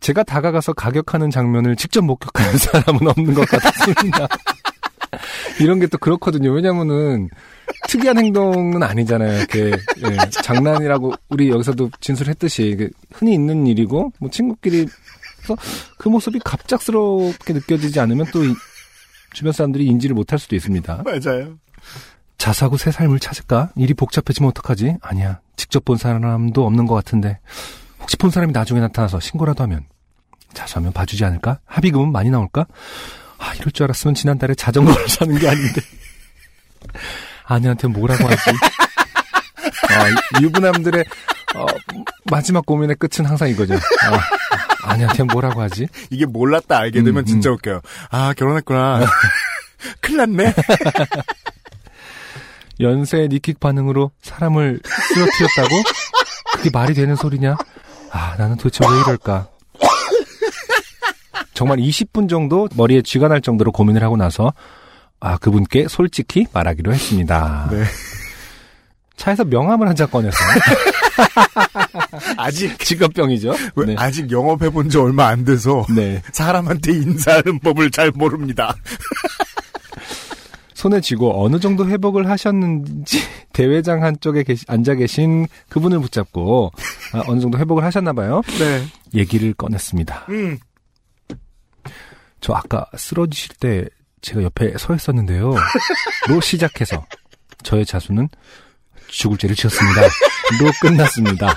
제가 0.00 0.22
다가가서 0.22 0.74
가격하는 0.74 1.30
장면을 1.30 1.76
직접 1.76 2.02
목격하는 2.02 2.58
사람은 2.58 3.08
없는 3.08 3.32
것 3.34 3.48
같습니다. 3.48 4.26
이런 5.60 5.78
게 5.80 5.86
또 5.86 5.96
그렇거든요. 5.98 6.50
왜냐면은 6.52 7.30
특이한 7.88 8.18
행동은 8.18 8.82
아니잖아요. 8.82 9.38
이렇게 9.38 9.70
예, 9.70 10.30
장난이라고 10.42 11.12
우리 11.28 11.48
여기서도 11.50 11.90
진술했듯이 12.00 12.68
이게 12.68 12.90
흔히 13.12 13.34
있는 13.34 13.66
일이고 13.66 14.12
뭐 14.18 14.30
친구끼리 14.30 14.86
그래서 15.36 15.56
그 15.98 16.08
모습이 16.08 16.40
갑작스럽게 16.44 17.52
느껴지지 17.52 18.00
않으면 18.00 18.26
또 18.32 18.44
이- 18.44 18.54
주변 19.32 19.52
사람들이 19.52 19.84
인지를 19.86 20.14
못할 20.14 20.38
수도 20.38 20.54
있습니다. 20.56 21.02
맞아요. 21.04 21.58
자수하고 22.38 22.76
새 22.76 22.90
삶을 22.90 23.18
찾을까? 23.20 23.70
일이 23.76 23.94
복잡해지면 23.94 24.48
어떡하지? 24.50 24.96
아니야. 25.00 25.40
직접 25.56 25.84
본 25.84 25.96
사람도 25.96 26.64
없는 26.66 26.86
것 26.86 26.94
같은데. 26.94 27.38
혹시 28.00 28.16
본 28.16 28.30
사람이 28.30 28.52
나중에 28.52 28.80
나타나서 28.80 29.20
신고라도 29.20 29.62
하면 29.64 29.86
자수하면 30.52 30.92
봐주지 30.92 31.24
않을까? 31.24 31.58
합의금은 31.64 32.12
많이 32.12 32.30
나올까? 32.30 32.66
아, 33.38 33.54
이럴 33.54 33.72
줄 33.72 33.84
알았으면 33.84 34.14
지난달에 34.14 34.54
자전거를 34.54 35.08
사는 35.10 35.36
게 35.38 35.48
아닌데. 35.48 35.80
아내한테 37.46 37.88
뭐라고 37.88 38.24
하지? 38.26 38.50
아, 39.90 40.08
이- 40.08 40.42
유부남들의 40.44 41.04
어, 41.56 41.66
마지막 42.30 42.64
고민의 42.66 42.96
끝은 42.96 43.26
항상 43.28 43.48
이거죠. 43.48 43.74
아, 43.74 44.90
아내한테 44.90 45.22
뭐라고 45.24 45.60
하지? 45.62 45.86
이게 46.10 46.26
몰랐다 46.26 46.78
알게 46.78 47.02
되면 47.02 47.22
음, 47.22 47.24
진짜 47.24 47.50
음. 47.50 47.54
웃겨요. 47.54 47.80
아, 48.10 48.32
결혼했구나. 48.34 49.06
큰일 50.00 50.18
났네. 50.18 50.54
연쇄 52.80 53.28
니킥 53.30 53.60
반응으로 53.60 54.10
사람을 54.22 54.80
쓰러뜨렸다고? 54.84 55.82
그게 56.56 56.70
말이 56.72 56.94
되는 56.94 57.14
소리냐? 57.14 57.56
아, 58.10 58.34
나는 58.36 58.56
도대체 58.56 58.84
왜 58.90 59.00
이럴까? 59.00 59.48
정말 61.52 61.78
20분 61.78 62.28
정도 62.28 62.68
머리에 62.74 63.00
쥐가 63.02 63.28
날 63.28 63.40
정도로 63.40 63.70
고민을 63.70 64.02
하고 64.02 64.16
나서 64.16 64.52
아, 65.26 65.38
그분께 65.38 65.88
솔직히 65.88 66.46
말하기로 66.52 66.92
했습니다. 66.92 67.68
네. 67.70 67.84
차에서 69.16 69.44
명함을 69.44 69.88
한 69.88 69.96
장 69.96 70.06
꺼내서 70.10 70.36
아직, 72.36 72.78
직업병이죠. 72.78 73.54
왜, 73.76 73.86
네. 73.86 73.94
아직 73.96 74.30
영업해 74.30 74.68
본 74.70 74.90
지 74.90 74.98
얼마 74.98 75.28
안 75.28 75.44
돼서 75.46 75.86
네. 75.94 76.20
사람한테 76.32 76.92
인사하는 76.92 77.58
법을 77.60 77.90
잘 77.90 78.10
모릅니다. 78.10 78.74
손에 80.74 81.00
쥐고 81.00 81.42
어느 81.42 81.58
정도 81.58 81.88
회복을 81.88 82.28
하셨는지 82.28 83.22
대회장 83.54 84.02
한쪽에 84.02 84.42
계시- 84.42 84.66
앉아 84.68 84.96
계신 84.96 85.46
그분을 85.70 86.00
붙잡고 86.00 86.70
아, 87.14 87.22
어느 87.26 87.40
정도 87.40 87.56
회복을 87.58 87.82
하셨나 87.82 88.12
봐요. 88.12 88.42
네. 88.58 88.84
얘기를 89.14 89.54
꺼냈습니다. 89.54 90.26
음. 90.28 90.58
저 92.42 92.52
아까 92.52 92.84
쓰러지실 92.94 93.54
때 93.58 93.86
제가 94.24 94.42
옆에 94.42 94.72
서 94.78 94.94
있었는데요. 94.94 95.54
로 96.28 96.40
시작해서 96.40 97.04
저의 97.62 97.84
자수는 97.84 98.28
죽을 99.08 99.36
죄를 99.36 99.54
지었습니다. 99.54 100.00
로 100.02 100.70
끝났습니다. 100.80 101.54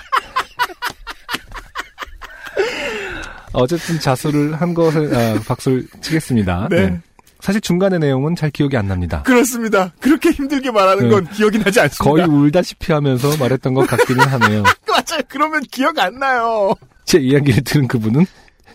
어쨌든 3.54 4.00
자수를 4.00 4.60
한 4.60 4.74
것을 4.74 5.16
아, 5.16 5.40
박수를 5.48 5.88
치겠습니다. 6.02 6.68
네. 6.70 7.00
사실 7.40 7.62
중간의 7.62 8.00
내용은 8.00 8.36
잘 8.36 8.52
기억이 8.52 8.76
안 8.76 8.88
납니다. 8.88 9.24
그렇습니다. 9.24 9.94
그렇게 10.02 10.32
힘들게 10.32 10.70
말하는 10.70 11.04
네. 11.04 11.10
건 11.10 11.28
기억이 11.30 11.60
나지 11.60 11.80
않습니다. 11.80 12.04
거의 12.04 12.26
울다시피 12.26 12.92
하면서 12.92 13.36
말했던 13.38 13.74
것 13.74 13.88
같기는 13.88 14.28
하네요. 14.28 14.64
맞아요. 14.88 15.22
그러면 15.30 15.62
기억 15.72 15.98
안 16.00 16.20
나요. 16.20 16.74
제 17.06 17.20
이야기를 17.20 17.64
들은 17.64 17.88
그분은 17.88 18.26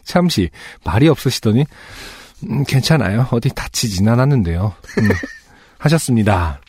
잠시 0.05 0.49
말이 0.85 1.09
없으시더니 1.09 1.67
음, 2.49 2.65
괜찮아요. 2.65 3.27
어디 3.31 3.49
다치진 3.51 4.09
않았는데요. 4.09 4.75
음, 4.99 5.09
하셨습니다. 5.79 6.61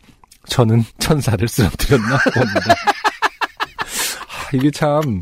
저는 0.48 0.84
천사를 1.00 1.48
쓰러뜨렸나 1.48 2.18
봅니다. 2.34 2.74
아, 3.80 4.50
이게 4.54 4.70
참 4.72 5.22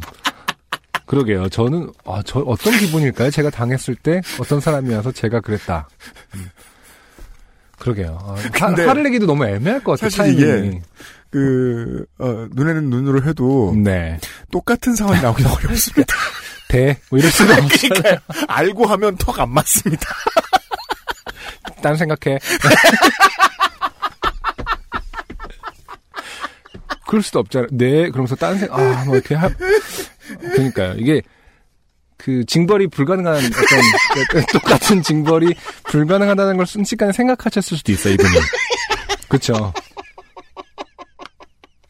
그러게요. 1.06 1.50
저는 1.50 1.92
아, 2.06 2.22
저 2.26 2.40
어떤 2.40 2.78
기분일까요? 2.78 3.30
제가 3.32 3.50
당했을 3.50 3.96
때 3.96 4.22
어떤 4.40 4.60
사람이 4.60 4.94
와서 4.94 5.12
제가 5.12 5.42
그랬다. 5.42 5.88
음. 6.36 6.50
그러게요. 7.80 8.18
아, 8.22 8.36
화, 8.60 8.68
화를 8.88 9.04
내기도 9.04 9.26
너무 9.26 9.46
애매할 9.46 9.84
것 9.84 10.00
같아요. 10.00 10.10
사실 10.10 10.34
이게 10.34 10.48
타이밍이. 10.48 10.82
그, 11.32 12.06
어, 12.20 12.48
눈에는 12.52 12.90
눈으로 12.90 13.24
해도 13.24 13.74
네. 13.76 14.20
똑같은 14.52 14.96
상황이 14.96 15.22
나오기 15.22 15.44
어렵습니다. 15.44 16.14
대, 16.72 16.98
뭐 17.10 17.20
이럴 17.20 17.30
수가 17.32 17.54
없잖아요. 17.62 17.70
그러니까요. 18.02 18.18
알고 18.48 18.86
하면 18.86 19.18
턱 19.18 19.40
안 19.40 19.50
맞습니다. 19.50 20.06
딴 21.84 21.96
생각해. 21.98 22.40
그럴 27.08 27.22
수도 27.24 27.40
없잖아요. 27.40 27.68
네, 27.72 28.10
그러면서 28.10 28.36
딴 28.36 28.58
생각, 28.58 28.80
아, 28.80 29.04
뭐 29.06 29.16
이렇게 29.16 29.36
하, 29.36 29.50
그러니까요. 30.40 30.94
이게, 30.98 31.22
그, 32.18 32.46
징벌이 32.46 32.88
불가능한 32.88 33.36
어떤, 33.36 34.26
그 34.30 34.46
똑같은 34.54 35.02
징벌이 35.02 35.54
불가능하다는 35.86 36.56
걸 36.58 36.66
순식간에 36.66 37.12
생각하셨을 37.12 37.78
수도 37.78 37.92
있어요, 37.92 38.14
이분이. 38.14 38.30
그쵸. 39.28 39.74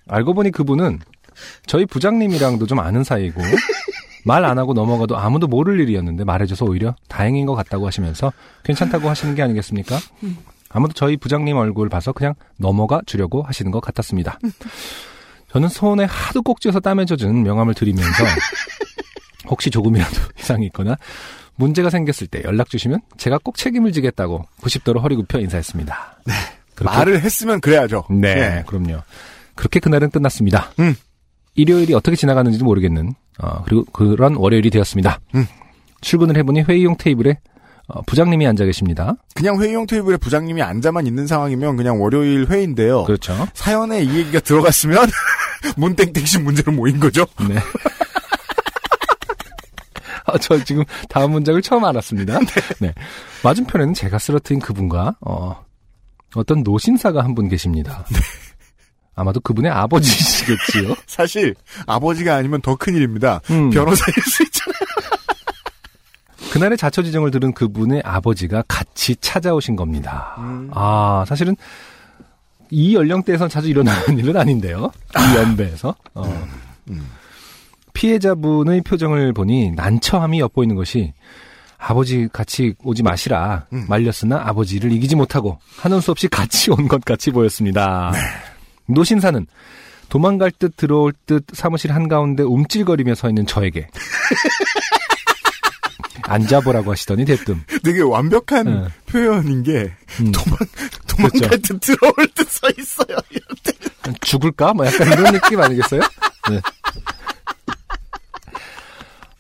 알고 0.08 0.34
보니 0.34 0.52
그분은 0.52 1.00
저희 1.68 1.86
부장님이랑도 1.86 2.66
좀 2.66 2.80
아는 2.80 3.04
사이고, 3.04 3.42
말 4.26 4.46
안 4.46 4.58
하고 4.58 4.74
넘어가도 4.74 5.18
아무도 5.18 5.48
모를 5.48 5.80
일이었는데 5.80 6.24
말해줘서 6.24 6.66
오히려 6.66 6.96
다행인 7.08 7.46
것 7.46 7.56
같다고 7.56 7.88
하시면서 7.88 8.32
괜찮다고 8.64 9.10
하시는 9.10 9.34
게 9.36 9.42
아니겠습니까? 9.42 9.98
아무도 10.70 10.94
저희 10.94 11.18
부장님 11.18 11.56
얼굴 11.58 11.90
봐서 11.90 12.12
그냥 12.14 12.34
넘어가 12.58 13.02
주려고 13.06 13.42
하시는 13.44 13.72
것 13.72 13.80
같았습니다. 13.82 14.40
저는 15.52 15.68
손에 15.70 16.06
하도 16.06 16.42
꼭지어서 16.42 16.80
땀에 16.80 17.06
젖은 17.06 17.44
명함을 17.44 17.74
드리면서 17.74 18.24
혹시 19.50 19.70
조금이라도 19.70 20.16
이상이 20.40 20.66
있거나 20.68 20.96
문제가 21.56 21.90
생겼을 21.90 22.28
때 22.28 22.42
연락 22.46 22.70
주시면 22.70 23.02
제가 23.18 23.38
꼭 23.44 23.58
책임을 23.58 23.92
지겠다고 23.92 24.46
90도로 24.62 25.02
허리 25.02 25.16
굽혀 25.16 25.40
인사했습니다. 25.40 26.18
네. 26.26 26.34
말을 26.84 27.22
했으면 27.22 27.60
그래야죠. 27.62 28.06
네, 28.10 28.30
예. 28.60 28.64
그럼요. 28.66 29.02
그렇게 29.56 29.80
그날은 29.80 30.10
끝났습니다. 30.10 30.72
음. 30.80 30.96
일요일이 31.56 31.94
어떻게 31.94 32.16
지나가는지도 32.16 32.66
모르겠는 32.66 33.14
어, 33.40 33.64
그리고 33.64 33.84
그런 33.92 34.36
월요일이 34.36 34.70
되었습니다. 34.70 35.20
음. 35.36 35.46
출근을 36.02 36.38
해보니 36.38 36.62
회의용 36.64 36.96
테이블에 36.98 37.40
어, 37.88 38.02
부장님이 38.04 38.48
앉아 38.48 38.66
계십니다. 38.66 39.16
그냥 39.36 39.62
회의용 39.62 39.86
테이블에 39.86 40.18
부장님이 40.18 40.62
앉아만 40.62 41.06
있는 41.08 41.28
상황이면 41.28 41.76
그냥 41.78 42.02
월요일 42.02 42.48
회의인데요. 42.48 43.04
그렇죠. 43.04 43.48
사연에 43.54 44.04
이 44.04 44.16
얘기가 44.18 44.40
들어갔으면 44.40 45.10
문땡땡씨 45.78 46.40
문제로 46.40 46.72
모인 46.72 47.00
거죠. 47.00 47.26
네. 47.50 47.56
아, 50.26 50.38
저 50.38 50.64
지금 50.64 50.84
다음 51.10 51.32
문장을 51.32 51.62
처음 51.62 51.84
알았습니다. 51.84 52.40
네. 52.80 52.94
맞은편에는 53.44 53.94
제가 53.94 54.18
쓰러뜨린 54.20 54.60
그분과 54.62 55.16
어, 55.22 55.66
어떤 56.36 56.64
노신사가 56.64 57.24
한 57.24 57.36
분 57.36 57.50
계십니다. 57.50 58.06
아마도 59.22 59.40
그분의 59.40 59.72
아버지시겠지요. 59.72 60.96
사실 61.08 61.56
아버지가 61.88 62.36
아니면 62.36 62.62
더 62.62 62.76
큰일입니다. 62.76 63.42
음. 63.50 63.70
변호사일 63.70 64.14
수 64.24 64.44
있잖아요. 64.44 64.74
그날의 66.52 66.78
자초지정을 66.78 67.32
들은 67.32 67.54
그분의 67.54 68.02
아버지가 68.04 68.64
같이 68.68 69.16
찾아오신 69.16 69.76
겁니다. 69.78 70.36
아, 70.72 71.24
사실은 71.28 71.56
이 72.70 72.96
연령대에선 72.96 73.48
자주 73.50 73.70
일어나는 73.70 74.18
일은 74.20 74.36
아닌데요. 74.36 74.92
이 75.18 75.38
연배에서. 75.38 75.96
어. 76.14 76.48
피해자분의 77.94 78.82
표정을 78.82 79.34
보니 79.34 79.72
난처함이 79.72 80.40
엿보이는 80.40 80.76
것이 80.76 81.14
아버지 81.78 82.28
같이 82.32 82.74
오지 82.84 83.02
마시라 83.04 83.66
말렸으나 83.88 84.42
아버지를 84.46 84.92
이기지 84.94 85.16
못하고 85.16 85.58
하는 85.78 86.00
수 86.00 86.12
없이 86.12 86.28
같이 86.28 86.70
온 86.72 86.88
것 86.88 87.04
같이 87.04 87.32
보였습니다. 87.32 88.12
노신사는 88.94 89.48
도망갈 90.10 90.52
듯 90.52 90.76
들어올 90.76 91.14
듯 91.26 91.46
사무실 91.54 91.94
한가운데 91.94 92.44
움찔거리며 92.44 93.16
서 93.16 93.30
있는 93.30 93.46
저에게 93.46 93.88
앉아보라고 96.24 96.92
하시더니 96.92 97.26
대뜸 97.26 97.64
되게 97.84 98.02
완벽한 98.02 98.66
네. 98.66 98.88
표현인 99.08 99.64
게 99.64 99.92
음. 100.20 100.32
도망 100.32 100.58
도망갈 101.08 101.60
듯 101.62 101.80
들어올 101.80 102.14
듯 102.36 102.48
서 102.50 102.68
있어요. 102.78 103.18
죽을까? 104.22 104.74
뭐 104.74 104.86
약간 104.86 105.08
이런 105.12 105.34
느낌 105.34 105.60
아니겠어요? 105.60 106.02
네. 106.50 106.62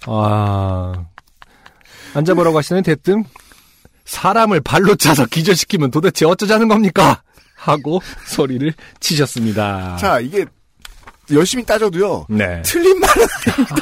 아, 0.07 1.05
앉아보라고 2.13 2.57
하시더니 2.57 2.81
대뜸 2.81 3.23
사람을 4.05 4.61
발로 4.61 4.95
차서 4.95 5.27
기절시키면 5.27 5.91
도대체 5.91 6.25
어쩌자는 6.25 6.67
겁니까? 6.67 7.21
하고 7.61 8.01
소리를 8.25 8.73
치셨습니다. 8.99 9.97
자 9.97 10.19
이게 10.19 10.45
열심히 11.31 11.63
따져도요. 11.63 12.25
네. 12.29 12.61
틀린 12.63 12.99
말은 12.99 13.27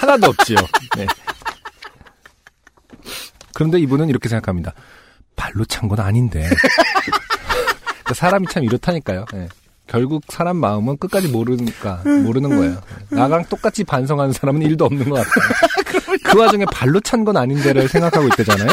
하나도 0.02 0.28
없지요. 0.28 0.58
네. 0.98 1.08
그런데 3.54 3.80
이분은 3.80 4.10
이렇게 4.10 4.30
생각합니다. 4.30 4.74
발로 5.36 5.64
찬 5.66 5.88
건 5.90 6.00
아닌데. 6.02 6.42
그러니까 6.50 8.14
사람이 8.14 8.48
참 8.50 8.64
이렇다니까요. 8.64 9.26
네. 9.34 9.48
결국 9.88 10.24
사람 10.30 10.58
마음은 10.58 10.98
끝까지 10.98 11.30
모르니까 11.30 12.04
모르는 12.24 12.50
거예요. 12.56 12.82
나랑 13.10 13.46
똑같이 13.46 13.84
반성하는 13.84 14.34
사람은 14.34 14.62
일도 14.62 14.86
없는 14.86 15.10
것 15.10 15.16
같아요. 15.16 16.18
그 16.24 16.38
와중에 16.38 16.66
발로 16.72 17.00
찬 17.00 17.24
건 17.26 17.38
아닌데를 17.38 17.88
생각하고 17.88 18.28
있대잖아요. 18.28 18.68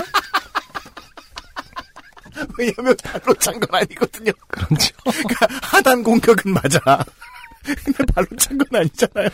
왜냐면 2.58 2.96
발로 3.02 3.34
찬 3.34 3.54
건 3.60 3.68
아니거든요. 3.72 4.32
그렇죠. 4.48 4.94
그러니까 5.04 5.46
하단 5.62 6.02
공격은 6.02 6.52
맞아. 6.52 6.78
근데 7.84 8.04
발로 8.14 8.26
찬 8.38 8.56
건 8.58 8.66
아니잖아요. 8.80 9.28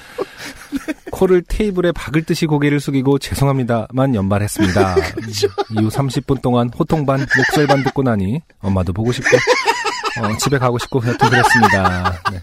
코를 1.11 1.43
테이블에 1.47 1.93
박을 1.93 2.23
듯이 2.23 2.47
고개를 2.47 2.81
숙이고 2.81 3.19
죄송합니다만 3.19 4.15
연발했습니다. 4.15 4.97
이후 5.79 5.89
30분 5.89 6.41
동안 6.41 6.71
호통 6.71 7.05
반, 7.05 7.27
목소리 7.37 7.67
반 7.67 7.85
듣고 7.85 8.03
나니 8.03 8.41
엄마도 8.61 8.93
보고 8.93 9.13
싶고 9.13 9.37
어, 9.37 10.37
집에 10.39 10.59
가고 10.59 10.79
싶고 10.79 11.01
여튼 11.07 11.29
그랬습니다. 11.29 12.19
네. 12.31 12.41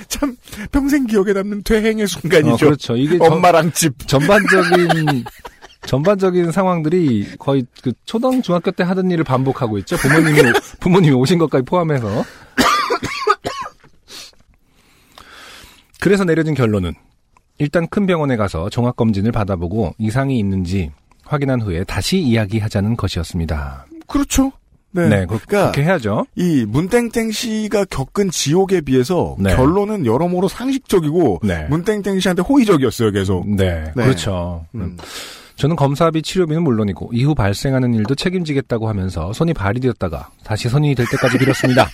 이참 0.00 0.36
평생 0.70 1.06
기억에 1.06 1.32
남는 1.32 1.62
퇴행의 1.62 2.06
순간이죠. 2.08 2.52
어, 2.54 2.56
그렇죠. 2.58 2.96
이게 2.96 3.16
전- 3.18 3.32
엄마랑 3.32 3.72
집. 3.72 4.06
전반적인 4.06 5.24
전반적인 5.86 6.52
상황들이 6.52 7.36
거의 7.38 7.66
그 7.82 7.92
초등 8.04 8.40
중학교 8.42 8.70
때 8.70 8.84
하던 8.84 9.10
일을 9.10 9.24
반복하고 9.24 9.78
있죠. 9.78 9.96
부모님이 9.96 10.40
오- 10.40 10.52
부모님이 10.80 11.14
오신 11.14 11.38
것까지 11.38 11.64
포함해서. 11.64 12.24
그래서 16.00 16.24
내려진 16.24 16.54
결론은 16.54 16.94
일단 17.58 17.86
큰 17.88 18.06
병원에 18.06 18.36
가서 18.36 18.68
종합 18.70 18.96
검진을 18.96 19.30
받아보고 19.30 19.94
이상이 19.98 20.38
있는지 20.38 20.90
확인한 21.24 21.60
후에 21.60 21.84
다시 21.84 22.18
이야기하자는 22.18 22.96
것이었습니다. 22.96 23.86
그렇죠. 24.08 24.52
네. 24.94 25.08
네, 25.08 25.26
그, 25.26 25.38
그러니까 25.46 25.66
렇게 25.66 25.84
해야죠. 25.84 26.26
이 26.34 26.66
문땡땡 26.68 27.30
씨가 27.30 27.86
겪은 27.86 28.30
지옥에 28.30 28.82
비해서 28.82 29.36
네. 29.38 29.54
결론은 29.56 30.04
여러모로 30.04 30.48
상식적이고 30.48 31.40
네. 31.44 31.66
문땡땡 31.70 32.20
씨한테 32.20 32.42
호의적이었어요, 32.42 33.10
계속. 33.12 33.48
네, 33.48 33.84
네. 33.96 34.04
그렇죠. 34.04 34.66
음. 34.74 34.98
저는 35.62 35.76
검사비 35.76 36.22
치료비는 36.22 36.64
물론이고 36.64 37.10
이후 37.12 37.36
발생하는 37.36 37.94
일도 37.94 38.16
책임지겠다고 38.16 38.88
하면서 38.88 39.32
손이 39.32 39.54
발이 39.54 39.78
되었다가 39.78 40.28
다시 40.42 40.68
손이 40.68 40.96
될 40.96 41.06
때까지 41.08 41.38
빌었습니다. 41.38 41.88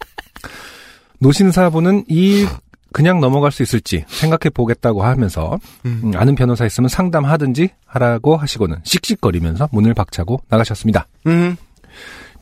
노신사분은 1.18 2.04
이일 2.08 2.46
그냥 2.92 3.20
넘어갈 3.20 3.52
수 3.52 3.62
있을지 3.62 4.04
생각해 4.08 4.50
보겠다고 4.52 5.02
하면서 5.02 5.58
음. 5.86 6.00
음, 6.04 6.12
아는 6.14 6.34
변호사 6.34 6.66
있으면 6.66 6.88
상담하든지 6.90 7.70
하라고 7.86 8.36
하시고는 8.36 8.76
씩씩거리면서 8.84 9.70
문을 9.72 9.94
박차고 9.94 10.42
나가셨습니다. 10.50 11.06
음. 11.26 11.56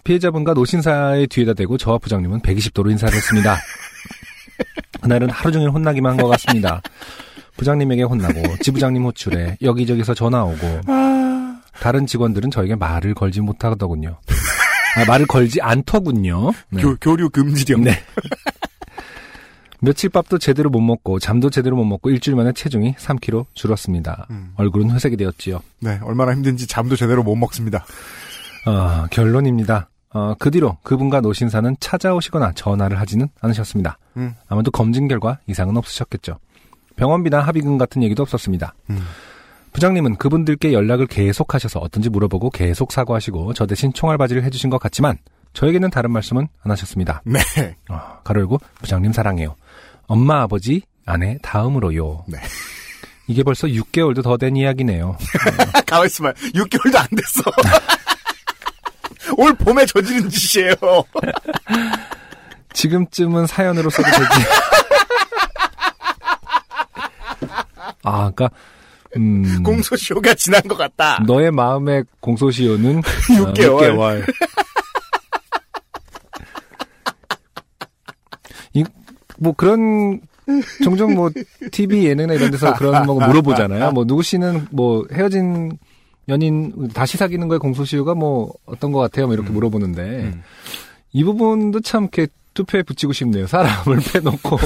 피해자분과 0.02 0.54
노신사의 0.54 1.28
뒤에다 1.28 1.54
대고 1.54 1.78
저와 1.78 1.98
부장님은 1.98 2.40
120도로 2.40 2.90
인사를 2.90 3.14
했습니다. 3.14 3.58
그날은 5.02 5.30
하루 5.30 5.52
종일 5.52 5.70
혼나기만 5.70 6.10
한 6.10 6.16
것 6.16 6.26
같습니다. 6.30 6.82
부장님에게 7.56 8.02
혼나고 8.02 8.56
지부장님 8.60 9.04
호출에 9.04 9.58
여기저기서 9.62 10.14
전화 10.14 10.44
오고 10.44 10.80
아, 10.86 11.60
다른 11.80 12.06
직원들은 12.06 12.50
저에게 12.50 12.74
말을 12.74 13.14
걸지 13.14 13.40
못하더군요. 13.40 14.18
아, 14.96 15.04
말을 15.06 15.26
걸지 15.26 15.60
않더군요. 15.60 16.52
네. 16.70 16.82
교, 16.82 16.96
교류 17.00 17.30
금지령. 17.30 17.82
네. 17.82 17.98
며칠 19.80 20.10
밥도 20.10 20.38
제대로 20.38 20.70
못 20.70 20.80
먹고 20.80 21.18
잠도 21.18 21.50
제대로 21.50 21.74
못 21.74 21.84
먹고 21.84 22.10
일주일 22.10 22.36
만에 22.36 22.52
체중이 22.52 22.94
3kg 22.94 23.46
줄었습니다. 23.52 24.28
음. 24.30 24.52
얼굴은 24.56 24.92
회색이 24.92 25.16
되었지요. 25.16 25.60
네, 25.80 25.98
얼마나 26.04 26.32
힘든지 26.32 26.68
잠도 26.68 26.94
제대로 26.94 27.24
못 27.24 27.34
먹습니다. 27.34 27.84
어, 28.64 29.06
결론입니다. 29.10 29.88
어, 30.14 30.34
그 30.38 30.52
뒤로 30.52 30.76
그분과 30.84 31.20
노신사는 31.20 31.76
찾아오시거나 31.80 32.52
전화를 32.52 33.00
하지는 33.00 33.28
않으셨습니다. 33.40 33.98
음. 34.18 34.34
아마도 34.46 34.70
검진 34.70 35.08
결과 35.08 35.38
이상은 35.48 35.76
없으셨겠죠. 35.76 36.38
병원비나 36.96 37.40
합의금 37.40 37.78
같은 37.78 38.02
얘기도 38.02 38.22
없었습니다. 38.22 38.74
음. 38.90 39.06
부장님은 39.72 40.16
그분들께 40.16 40.72
연락을 40.72 41.06
계속하셔서 41.06 41.80
어떤지 41.80 42.10
물어보고 42.10 42.50
계속 42.50 42.92
사과하시고 42.92 43.54
저 43.54 43.66
대신 43.66 43.92
총알바지를 43.92 44.44
해주신 44.44 44.68
것 44.70 44.78
같지만 44.78 45.16
저에게는 45.54 45.90
다른 45.90 46.10
말씀은 46.10 46.46
안 46.62 46.70
하셨습니다. 46.72 47.22
네. 47.24 47.40
어, 47.88 48.00
가로 48.24 48.40
열고 48.40 48.58
부장님 48.82 49.12
사랑해요. 49.12 49.54
엄마 50.06 50.42
아버지 50.42 50.82
아내 51.06 51.38
다음으로요. 51.42 52.24
네. 52.28 52.38
이게 53.28 53.42
벌써 53.42 53.66
6개월도 53.66 54.22
더 54.22 54.36
된 54.36 54.56
이야기네요. 54.56 55.16
가만 55.86 56.06
있어봐. 56.06 56.32
6개월도 56.32 56.96
안 56.96 57.06
됐어. 57.16 57.42
올 59.38 59.54
봄에 59.54 59.86
저지른 59.86 60.28
짓이에요. 60.28 60.74
지금쯤은 62.74 63.46
사연으로 63.46 63.90
써도 63.90 64.08
되지. 64.10 64.48
아, 68.46 68.50
그니까, 69.10 69.58
음, 69.58 69.62
공소시효가 69.62 70.34
지난 70.34 70.62
것 70.62 70.76
같다. 70.76 71.22
너의 71.26 71.50
마음의 71.50 72.04
공소시효는 72.20 73.00
6개월. 73.54 73.78
6개월. 73.96 74.24
이, 78.74 78.84
뭐 79.38 79.52
그런 79.52 80.20
종종 80.82 81.14
뭐 81.14 81.30
TV 81.70 82.06
예능이나 82.06 82.34
이런 82.34 82.50
데서 82.50 82.74
그런 82.74 83.06
거 83.06 83.14
물어보잖아요. 83.14 83.92
뭐 83.92 84.04
누구 84.04 84.22
씨는 84.22 84.66
뭐 84.70 85.04
헤어진 85.12 85.78
연인 86.28 86.88
다시 86.94 87.16
사귀는 87.16 87.48
거에 87.48 87.58
공소시효가 87.58 88.14
뭐 88.14 88.52
어떤 88.64 88.92
것 88.92 89.00
같아요? 89.00 89.26
뭐 89.26 89.34
이렇게 89.34 89.50
물어보는데 89.50 90.02
음. 90.02 90.42
이 91.12 91.24
부분도 91.24 91.80
참 91.80 92.04
이렇게 92.04 92.28
투표에 92.54 92.82
붙이고 92.82 93.12
싶네요. 93.12 93.46
사람을 93.46 94.00
빼놓고 94.12 94.58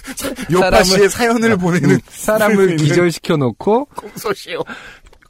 요파 0.52 0.82
씨의 0.82 1.08
사연을 1.10 1.56
보내는 1.56 1.90
음, 1.90 1.98
사람을 2.08 2.76
기절시켜 2.76 3.36
놓고 3.36 3.86
공소시효. 3.96 4.62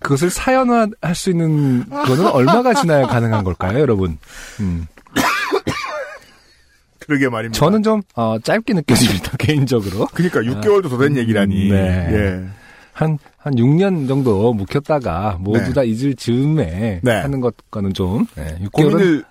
그것을 0.00 0.28
사연화할 0.30 1.14
수 1.14 1.30
있는 1.30 1.88
거는 1.88 2.26
얼마가 2.26 2.74
지나야 2.74 3.06
가능한 3.06 3.42
걸까요, 3.42 3.78
여러분? 3.80 4.18
음. 4.60 4.86
그러게 7.00 7.28
말입니다. 7.28 7.58
저는 7.58 7.82
좀 7.82 8.02
어, 8.14 8.38
짧게 8.42 8.72
느껴집니다, 8.74 9.36
개인적으로. 9.38 10.06
그러니까 10.14 10.40
6개월도 10.40 10.88
더 10.90 10.98
된 10.98 11.16
얘기라니. 11.16 11.68
네. 11.70 12.08
예. 12.10 12.44
한, 12.92 13.18
한 13.38 13.54
6년 13.56 14.06
정도 14.06 14.52
묵혔다가 14.54 15.38
모두 15.40 15.64
네. 15.64 15.72
다 15.72 15.82
잊을 15.82 16.14
즈음에 16.14 17.00
네. 17.02 17.12
하는 17.20 17.40
것과는 17.40 17.92
좀, 17.92 18.26
네, 18.36 18.56
6개월은. 18.62 18.72
고민을 18.72 19.24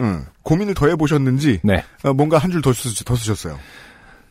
응, 0.00 0.26
고민을 0.42 0.74
더 0.74 0.88
해보셨는지 0.88 1.60
네. 1.62 1.84
어, 2.02 2.12
뭔가 2.12 2.38
한줄더더 2.38 3.16
쓰셨어요. 3.16 3.58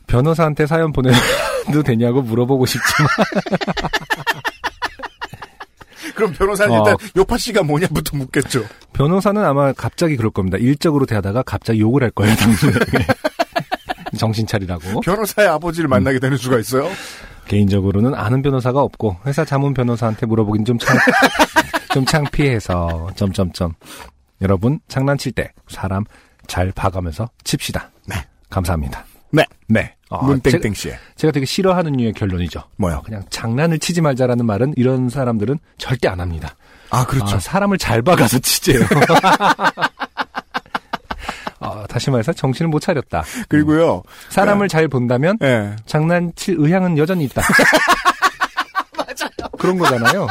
변호사한테 0.08 0.68
사연 0.68 0.92
보내도 0.92 1.84
되냐고 1.86 2.22
물어보고 2.22 2.66
싶지만, 2.66 3.08
그럼 6.16 6.34
변호사는 6.34 6.72
어. 6.74 6.78
일단 6.80 6.98
요파 7.16 7.38
씨가 7.38 7.64
뭐냐부터 7.64 8.18
묻겠죠. 8.18 8.66
변호사는 8.94 9.44
아마 9.44 9.72
갑자기 9.74 10.16
그럴 10.16 10.32
겁니다. 10.32 10.58
일적으로 10.58 11.06
대하다가 11.06 11.44
갑자기 11.44 11.80
욕을 11.80 12.04
할 12.04 12.12
거예요, 12.12 12.36
당신에게. 12.36 13.06
정신 14.18 14.46
차리라고. 14.46 15.02
변호사의 15.02 15.48
아버지를 15.50 15.88
만나게 15.88 16.20
되는 16.20 16.38
수가 16.38 16.60
있어요. 16.60 16.88
개인적으로는 17.48 18.14
아는 18.14 18.42
변호사가 18.42 18.82
없고 18.82 19.18
회사 19.26 19.44
자문 19.44 19.74
변호사한테 19.74 20.26
물어보긴 20.28 20.66
좀 20.66 20.78
창, 20.78 20.98
좀 21.94 22.06
창피해서 22.06 23.10
점점점 23.16 23.74
여러분 24.44 24.80
장난칠 24.88 25.32
때 25.32 25.52
사람 25.68 26.04
잘 26.48 26.72
봐가면서 26.72 27.30
칩시다. 27.44 27.90
네. 28.06 28.16
감사합니다. 28.50 29.06
네. 29.32 29.46
네. 29.68 29.96
어, 30.10 30.24
문땡땡 30.26 30.74
씨의 30.76 30.94
제가, 30.94 31.04
제가 31.16 31.32
되게 31.32 31.46
싫어하는 31.46 31.94
류의 31.94 32.14
결론이죠. 32.14 32.62
뭐요? 32.78 33.02
그냥 33.04 33.24
장난을 33.32 33.80
치지 33.80 34.02
말자라는 34.02 34.46
말은 34.46 34.74
이런 34.78 35.10
사람들은 35.10 35.58
절대 35.80 36.08
안 36.08 36.20
합니다. 36.20 36.56
아 36.92 37.06
그렇죠. 37.06 37.38
아, 37.38 37.40
사람을 37.40 37.80
잘 37.80 38.04
봐가서 38.04 38.38
치재요. 38.40 38.82
어, 41.60 41.86
다시 41.88 42.12
말해서 42.12 42.34
정신을 42.34 42.70
못 42.70 42.82
차렸다. 42.82 43.24
그리고요. 43.48 44.04
사람을 44.30 44.68
잘 44.68 44.88
본다면 44.90 45.38
예. 45.42 45.76
장난칠 45.86 46.58
의향은 46.60 46.98
여전히 47.00 47.24
있다. 47.24 47.42
맞아요. 48.98 49.50
그런 49.58 49.80
거잖아요. 49.80 50.28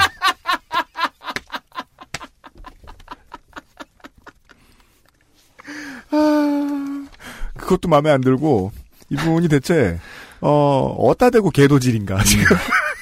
그것도 7.72 7.88
마음에 7.88 8.10
안 8.10 8.20
들고 8.20 8.72
이분이 9.08 9.48
대체 9.48 9.98
어 10.40 10.94
어따 10.98 11.30
대고 11.30 11.50
개도질인가 11.50 12.22
지금 12.24 12.56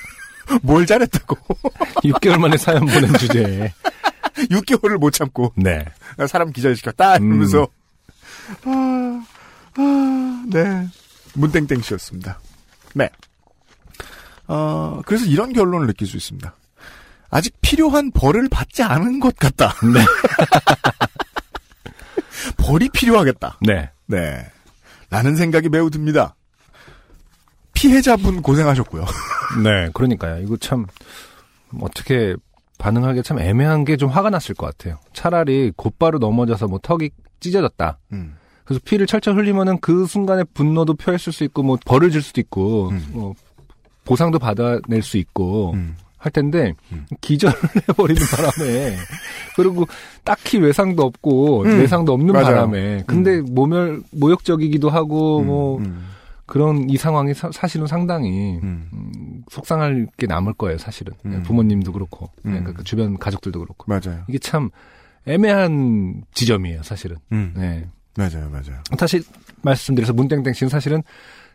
뭘 0.63 0.87
잘했다고 0.87 1.37
6개월 2.05 2.39
만에 2.39 2.57
사연 2.57 2.87
보낸 2.87 3.13
주제에. 3.15 3.73
6개월을 4.51 4.97
못 4.99 5.11
참고 5.11 5.53
네. 5.57 5.85
사람 6.29 6.53
기절시켰다 6.53 7.17
음. 7.17 7.27
이러면서 7.27 7.69
아, 8.65 9.25
아, 9.77 10.45
네 10.49 10.89
문땡땡 11.35 11.83
씨였습니다. 11.83 12.39
네. 12.95 13.09
어 14.47 15.01
그래서 15.05 15.27
이런 15.27 15.53
결론을 15.53 15.87
느낄 15.89 16.07
수 16.07 16.17
있습니다. 16.17 16.55
아직 17.31 17.55
필요한 17.61 18.11
벌을 18.13 18.49
받지 18.49 18.83
않은 18.83 19.21
것 19.21 19.37
같다. 19.37 19.75
네. 19.83 20.05
벌이 22.57 22.89
필요하겠다. 22.89 23.59
네. 23.63 23.91
네. 24.07 24.51
라는 25.11 25.37
생각이 25.37 25.69
매우 25.69 25.91
듭니다. 25.91 26.37
피해자분 27.73 28.43
고생하셨고요. 28.43 29.05
네. 29.65 29.91
그러니까요. 29.95 30.43
이거 30.43 30.57
참, 30.57 30.87
어떻게 31.81 32.35
반응하기 32.79 33.23
참 33.23 33.39
애매한 33.39 33.85
게 33.85 33.97
좀 33.97 34.09
화가 34.09 34.31
났을 34.31 34.55
것 34.55 34.67
같아요. 34.67 34.99
차라리 35.13 35.73
곧바로 35.77 36.19
넘어져서 36.19 36.67
뭐 36.69 36.79
턱이 36.83 37.11
찢어졌다. 37.41 37.99
음. 38.13 38.37
그래서 38.65 38.81
피를 38.85 39.07
철철 39.07 39.37
흘리면은 39.37 39.79
그 39.81 40.07
순간에 40.07 40.45
분노도 40.45 40.95
표했을 40.95 41.33
수 41.33 41.43
있고, 41.45 41.63
뭐 41.63 41.77
벌을 41.85 42.11
줄 42.11 42.23
수도 42.23 42.41
있고, 42.41 42.91
음. 42.91 43.07
뭐 43.13 43.35
보상도 44.05 44.39
받아낼 44.39 45.03
수 45.03 45.17
있고, 45.19 45.73
음. 45.73 45.97
할 46.21 46.31
텐데 46.31 46.75
음. 46.93 47.07
기절을 47.23 47.55
해버리는 47.89 48.21
바람에 48.31 48.95
그리고 49.57 49.87
딱히 50.23 50.59
외상도 50.59 51.03
없고 51.05 51.63
음. 51.63 51.79
내상도 51.79 52.13
없는 52.13 52.33
맞아요. 52.35 52.45
바람에 52.45 53.05
근데 53.07 53.41
모멸 53.41 54.03
모욕적이기도 54.13 54.91
하고 54.91 55.41
음, 55.41 55.47
뭐 55.47 55.79
음, 55.79 56.07
그런 56.45 56.91
이 56.91 56.99
상황이 56.99 57.33
사, 57.33 57.51
실은 57.67 57.87
상당히 57.87 58.59
음. 58.63 58.89
음, 58.93 59.43
속상할 59.51 60.09
게 60.19 60.27
남을 60.27 60.53
거예요 60.55 60.77
사실은 60.77 61.15
네, 61.25 61.37
음. 61.37 61.43
부모님도 61.43 61.91
그렇고 61.93 62.29
네, 62.43 62.59
음. 62.59 62.65
그- 62.65 62.75
그 62.75 62.85
주변 62.85 63.17
가족들도 63.19 63.59
그렇고 63.59 63.85
맞아요. 63.87 64.23
이게 64.29 64.39
참 64.39 64.69
애매한 65.27 66.23
지점이에요 66.35 66.83
사실은 66.83 67.17
음. 67.33 67.55
네 67.57 67.87
맞아요, 68.17 68.51
맞아요. 68.51 68.83
다시 68.99 69.23
말씀드려서 69.63 70.13
문땡땡 70.13 70.53
씨는 70.53 70.69
사실은 70.69 71.03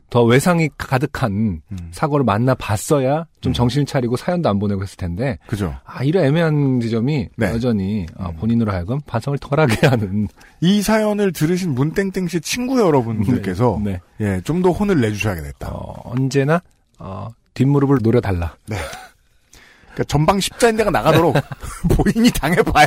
더 0.10 0.24
외상이 0.24 0.70
가득한 0.78 1.62
음. 1.72 1.78
사고를 1.92 2.24
만나 2.24 2.54
봤어야 2.56 3.26
좀 3.42 3.52
음. 3.52 3.54
정신을 3.54 3.86
차리고 3.86 4.16
사연도 4.18 4.50
안 4.50 4.60
보내고 4.60 4.84
했을 4.84 4.98
텐데 4.98 5.38
그죠. 5.48 5.76
아, 5.84 6.04
이런 6.04 6.24
애매한 6.26 6.80
지점이 6.80 7.30
네. 7.36 7.48
여전히 7.48 8.06
어, 8.18 8.30
음. 8.30 8.36
본인으로 8.38 8.72
하여금 8.72 9.00
반성을 9.08 9.38
덜하게 9.40 9.86
하는 9.88 10.28
이 10.62 10.82
사연을 10.82 11.34
들으신 11.34 11.74
문땡땡 11.76 12.28
씨 12.28 12.40
친구 12.42 12.80
여러분들께서 12.80 13.80
네. 13.84 14.00
예, 14.22 14.42
좀 14.44 14.62
더 14.62 14.72
혼을 14.72 15.02
내주셔야겠다. 15.02 15.70
어, 15.70 16.02
언제나 16.12 16.62
어, 16.98 17.30
뒷무릎을 17.54 18.00
노려달라. 18.02 18.56
그러니까 18.66 20.04
전방 20.08 20.40
십자인대가 20.40 20.92
나가도록 20.92 21.36
본인이 21.96 22.30
당해봐야. 22.32 22.86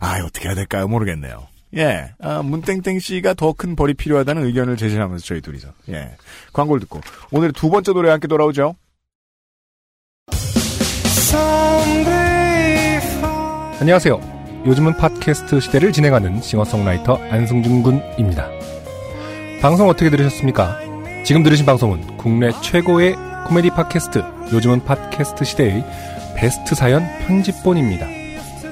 아, 0.00 0.18
어떻게 0.24 0.48
해야 0.48 0.54
될까요? 0.54 0.88
모르겠네요. 0.88 1.46
예, 1.76 2.12
아, 2.20 2.42
문땡땡 2.42 2.98
씨가 2.98 3.34
더 3.34 3.52
큰 3.52 3.76
벌이 3.76 3.94
필요하다는 3.94 4.44
의견을 4.46 4.76
제시하면서 4.76 5.24
저희 5.24 5.40
둘이서 5.40 5.68
예 5.90 6.16
광고를 6.52 6.80
듣고 6.80 7.00
오늘 7.30 7.52
두 7.52 7.70
번째 7.70 7.92
노래 7.92 8.10
함께 8.10 8.26
돌아오죠. 8.28 8.74
안녕하세요. 13.80 14.62
요즘은 14.66 14.96
팟캐스트 14.96 15.60
시대를 15.60 15.92
진행하는 15.92 16.40
싱어송라이터 16.40 17.16
안승준 17.30 17.82
군입니다. 17.82 18.48
방송 19.60 19.88
어떻게 19.88 20.10
들으셨습니까? 20.10 20.80
지금 21.24 21.42
들으신 21.42 21.64
방송은 21.66 22.16
국내 22.16 22.50
최고의 22.62 23.14
코미디 23.46 23.70
팟캐스트 23.70 24.22
요즘은 24.52 24.84
팟캐스트 24.84 25.44
시대의 25.44 25.84
베스트 26.36 26.74
사연 26.74 27.02
편집본입니다. 27.26 28.17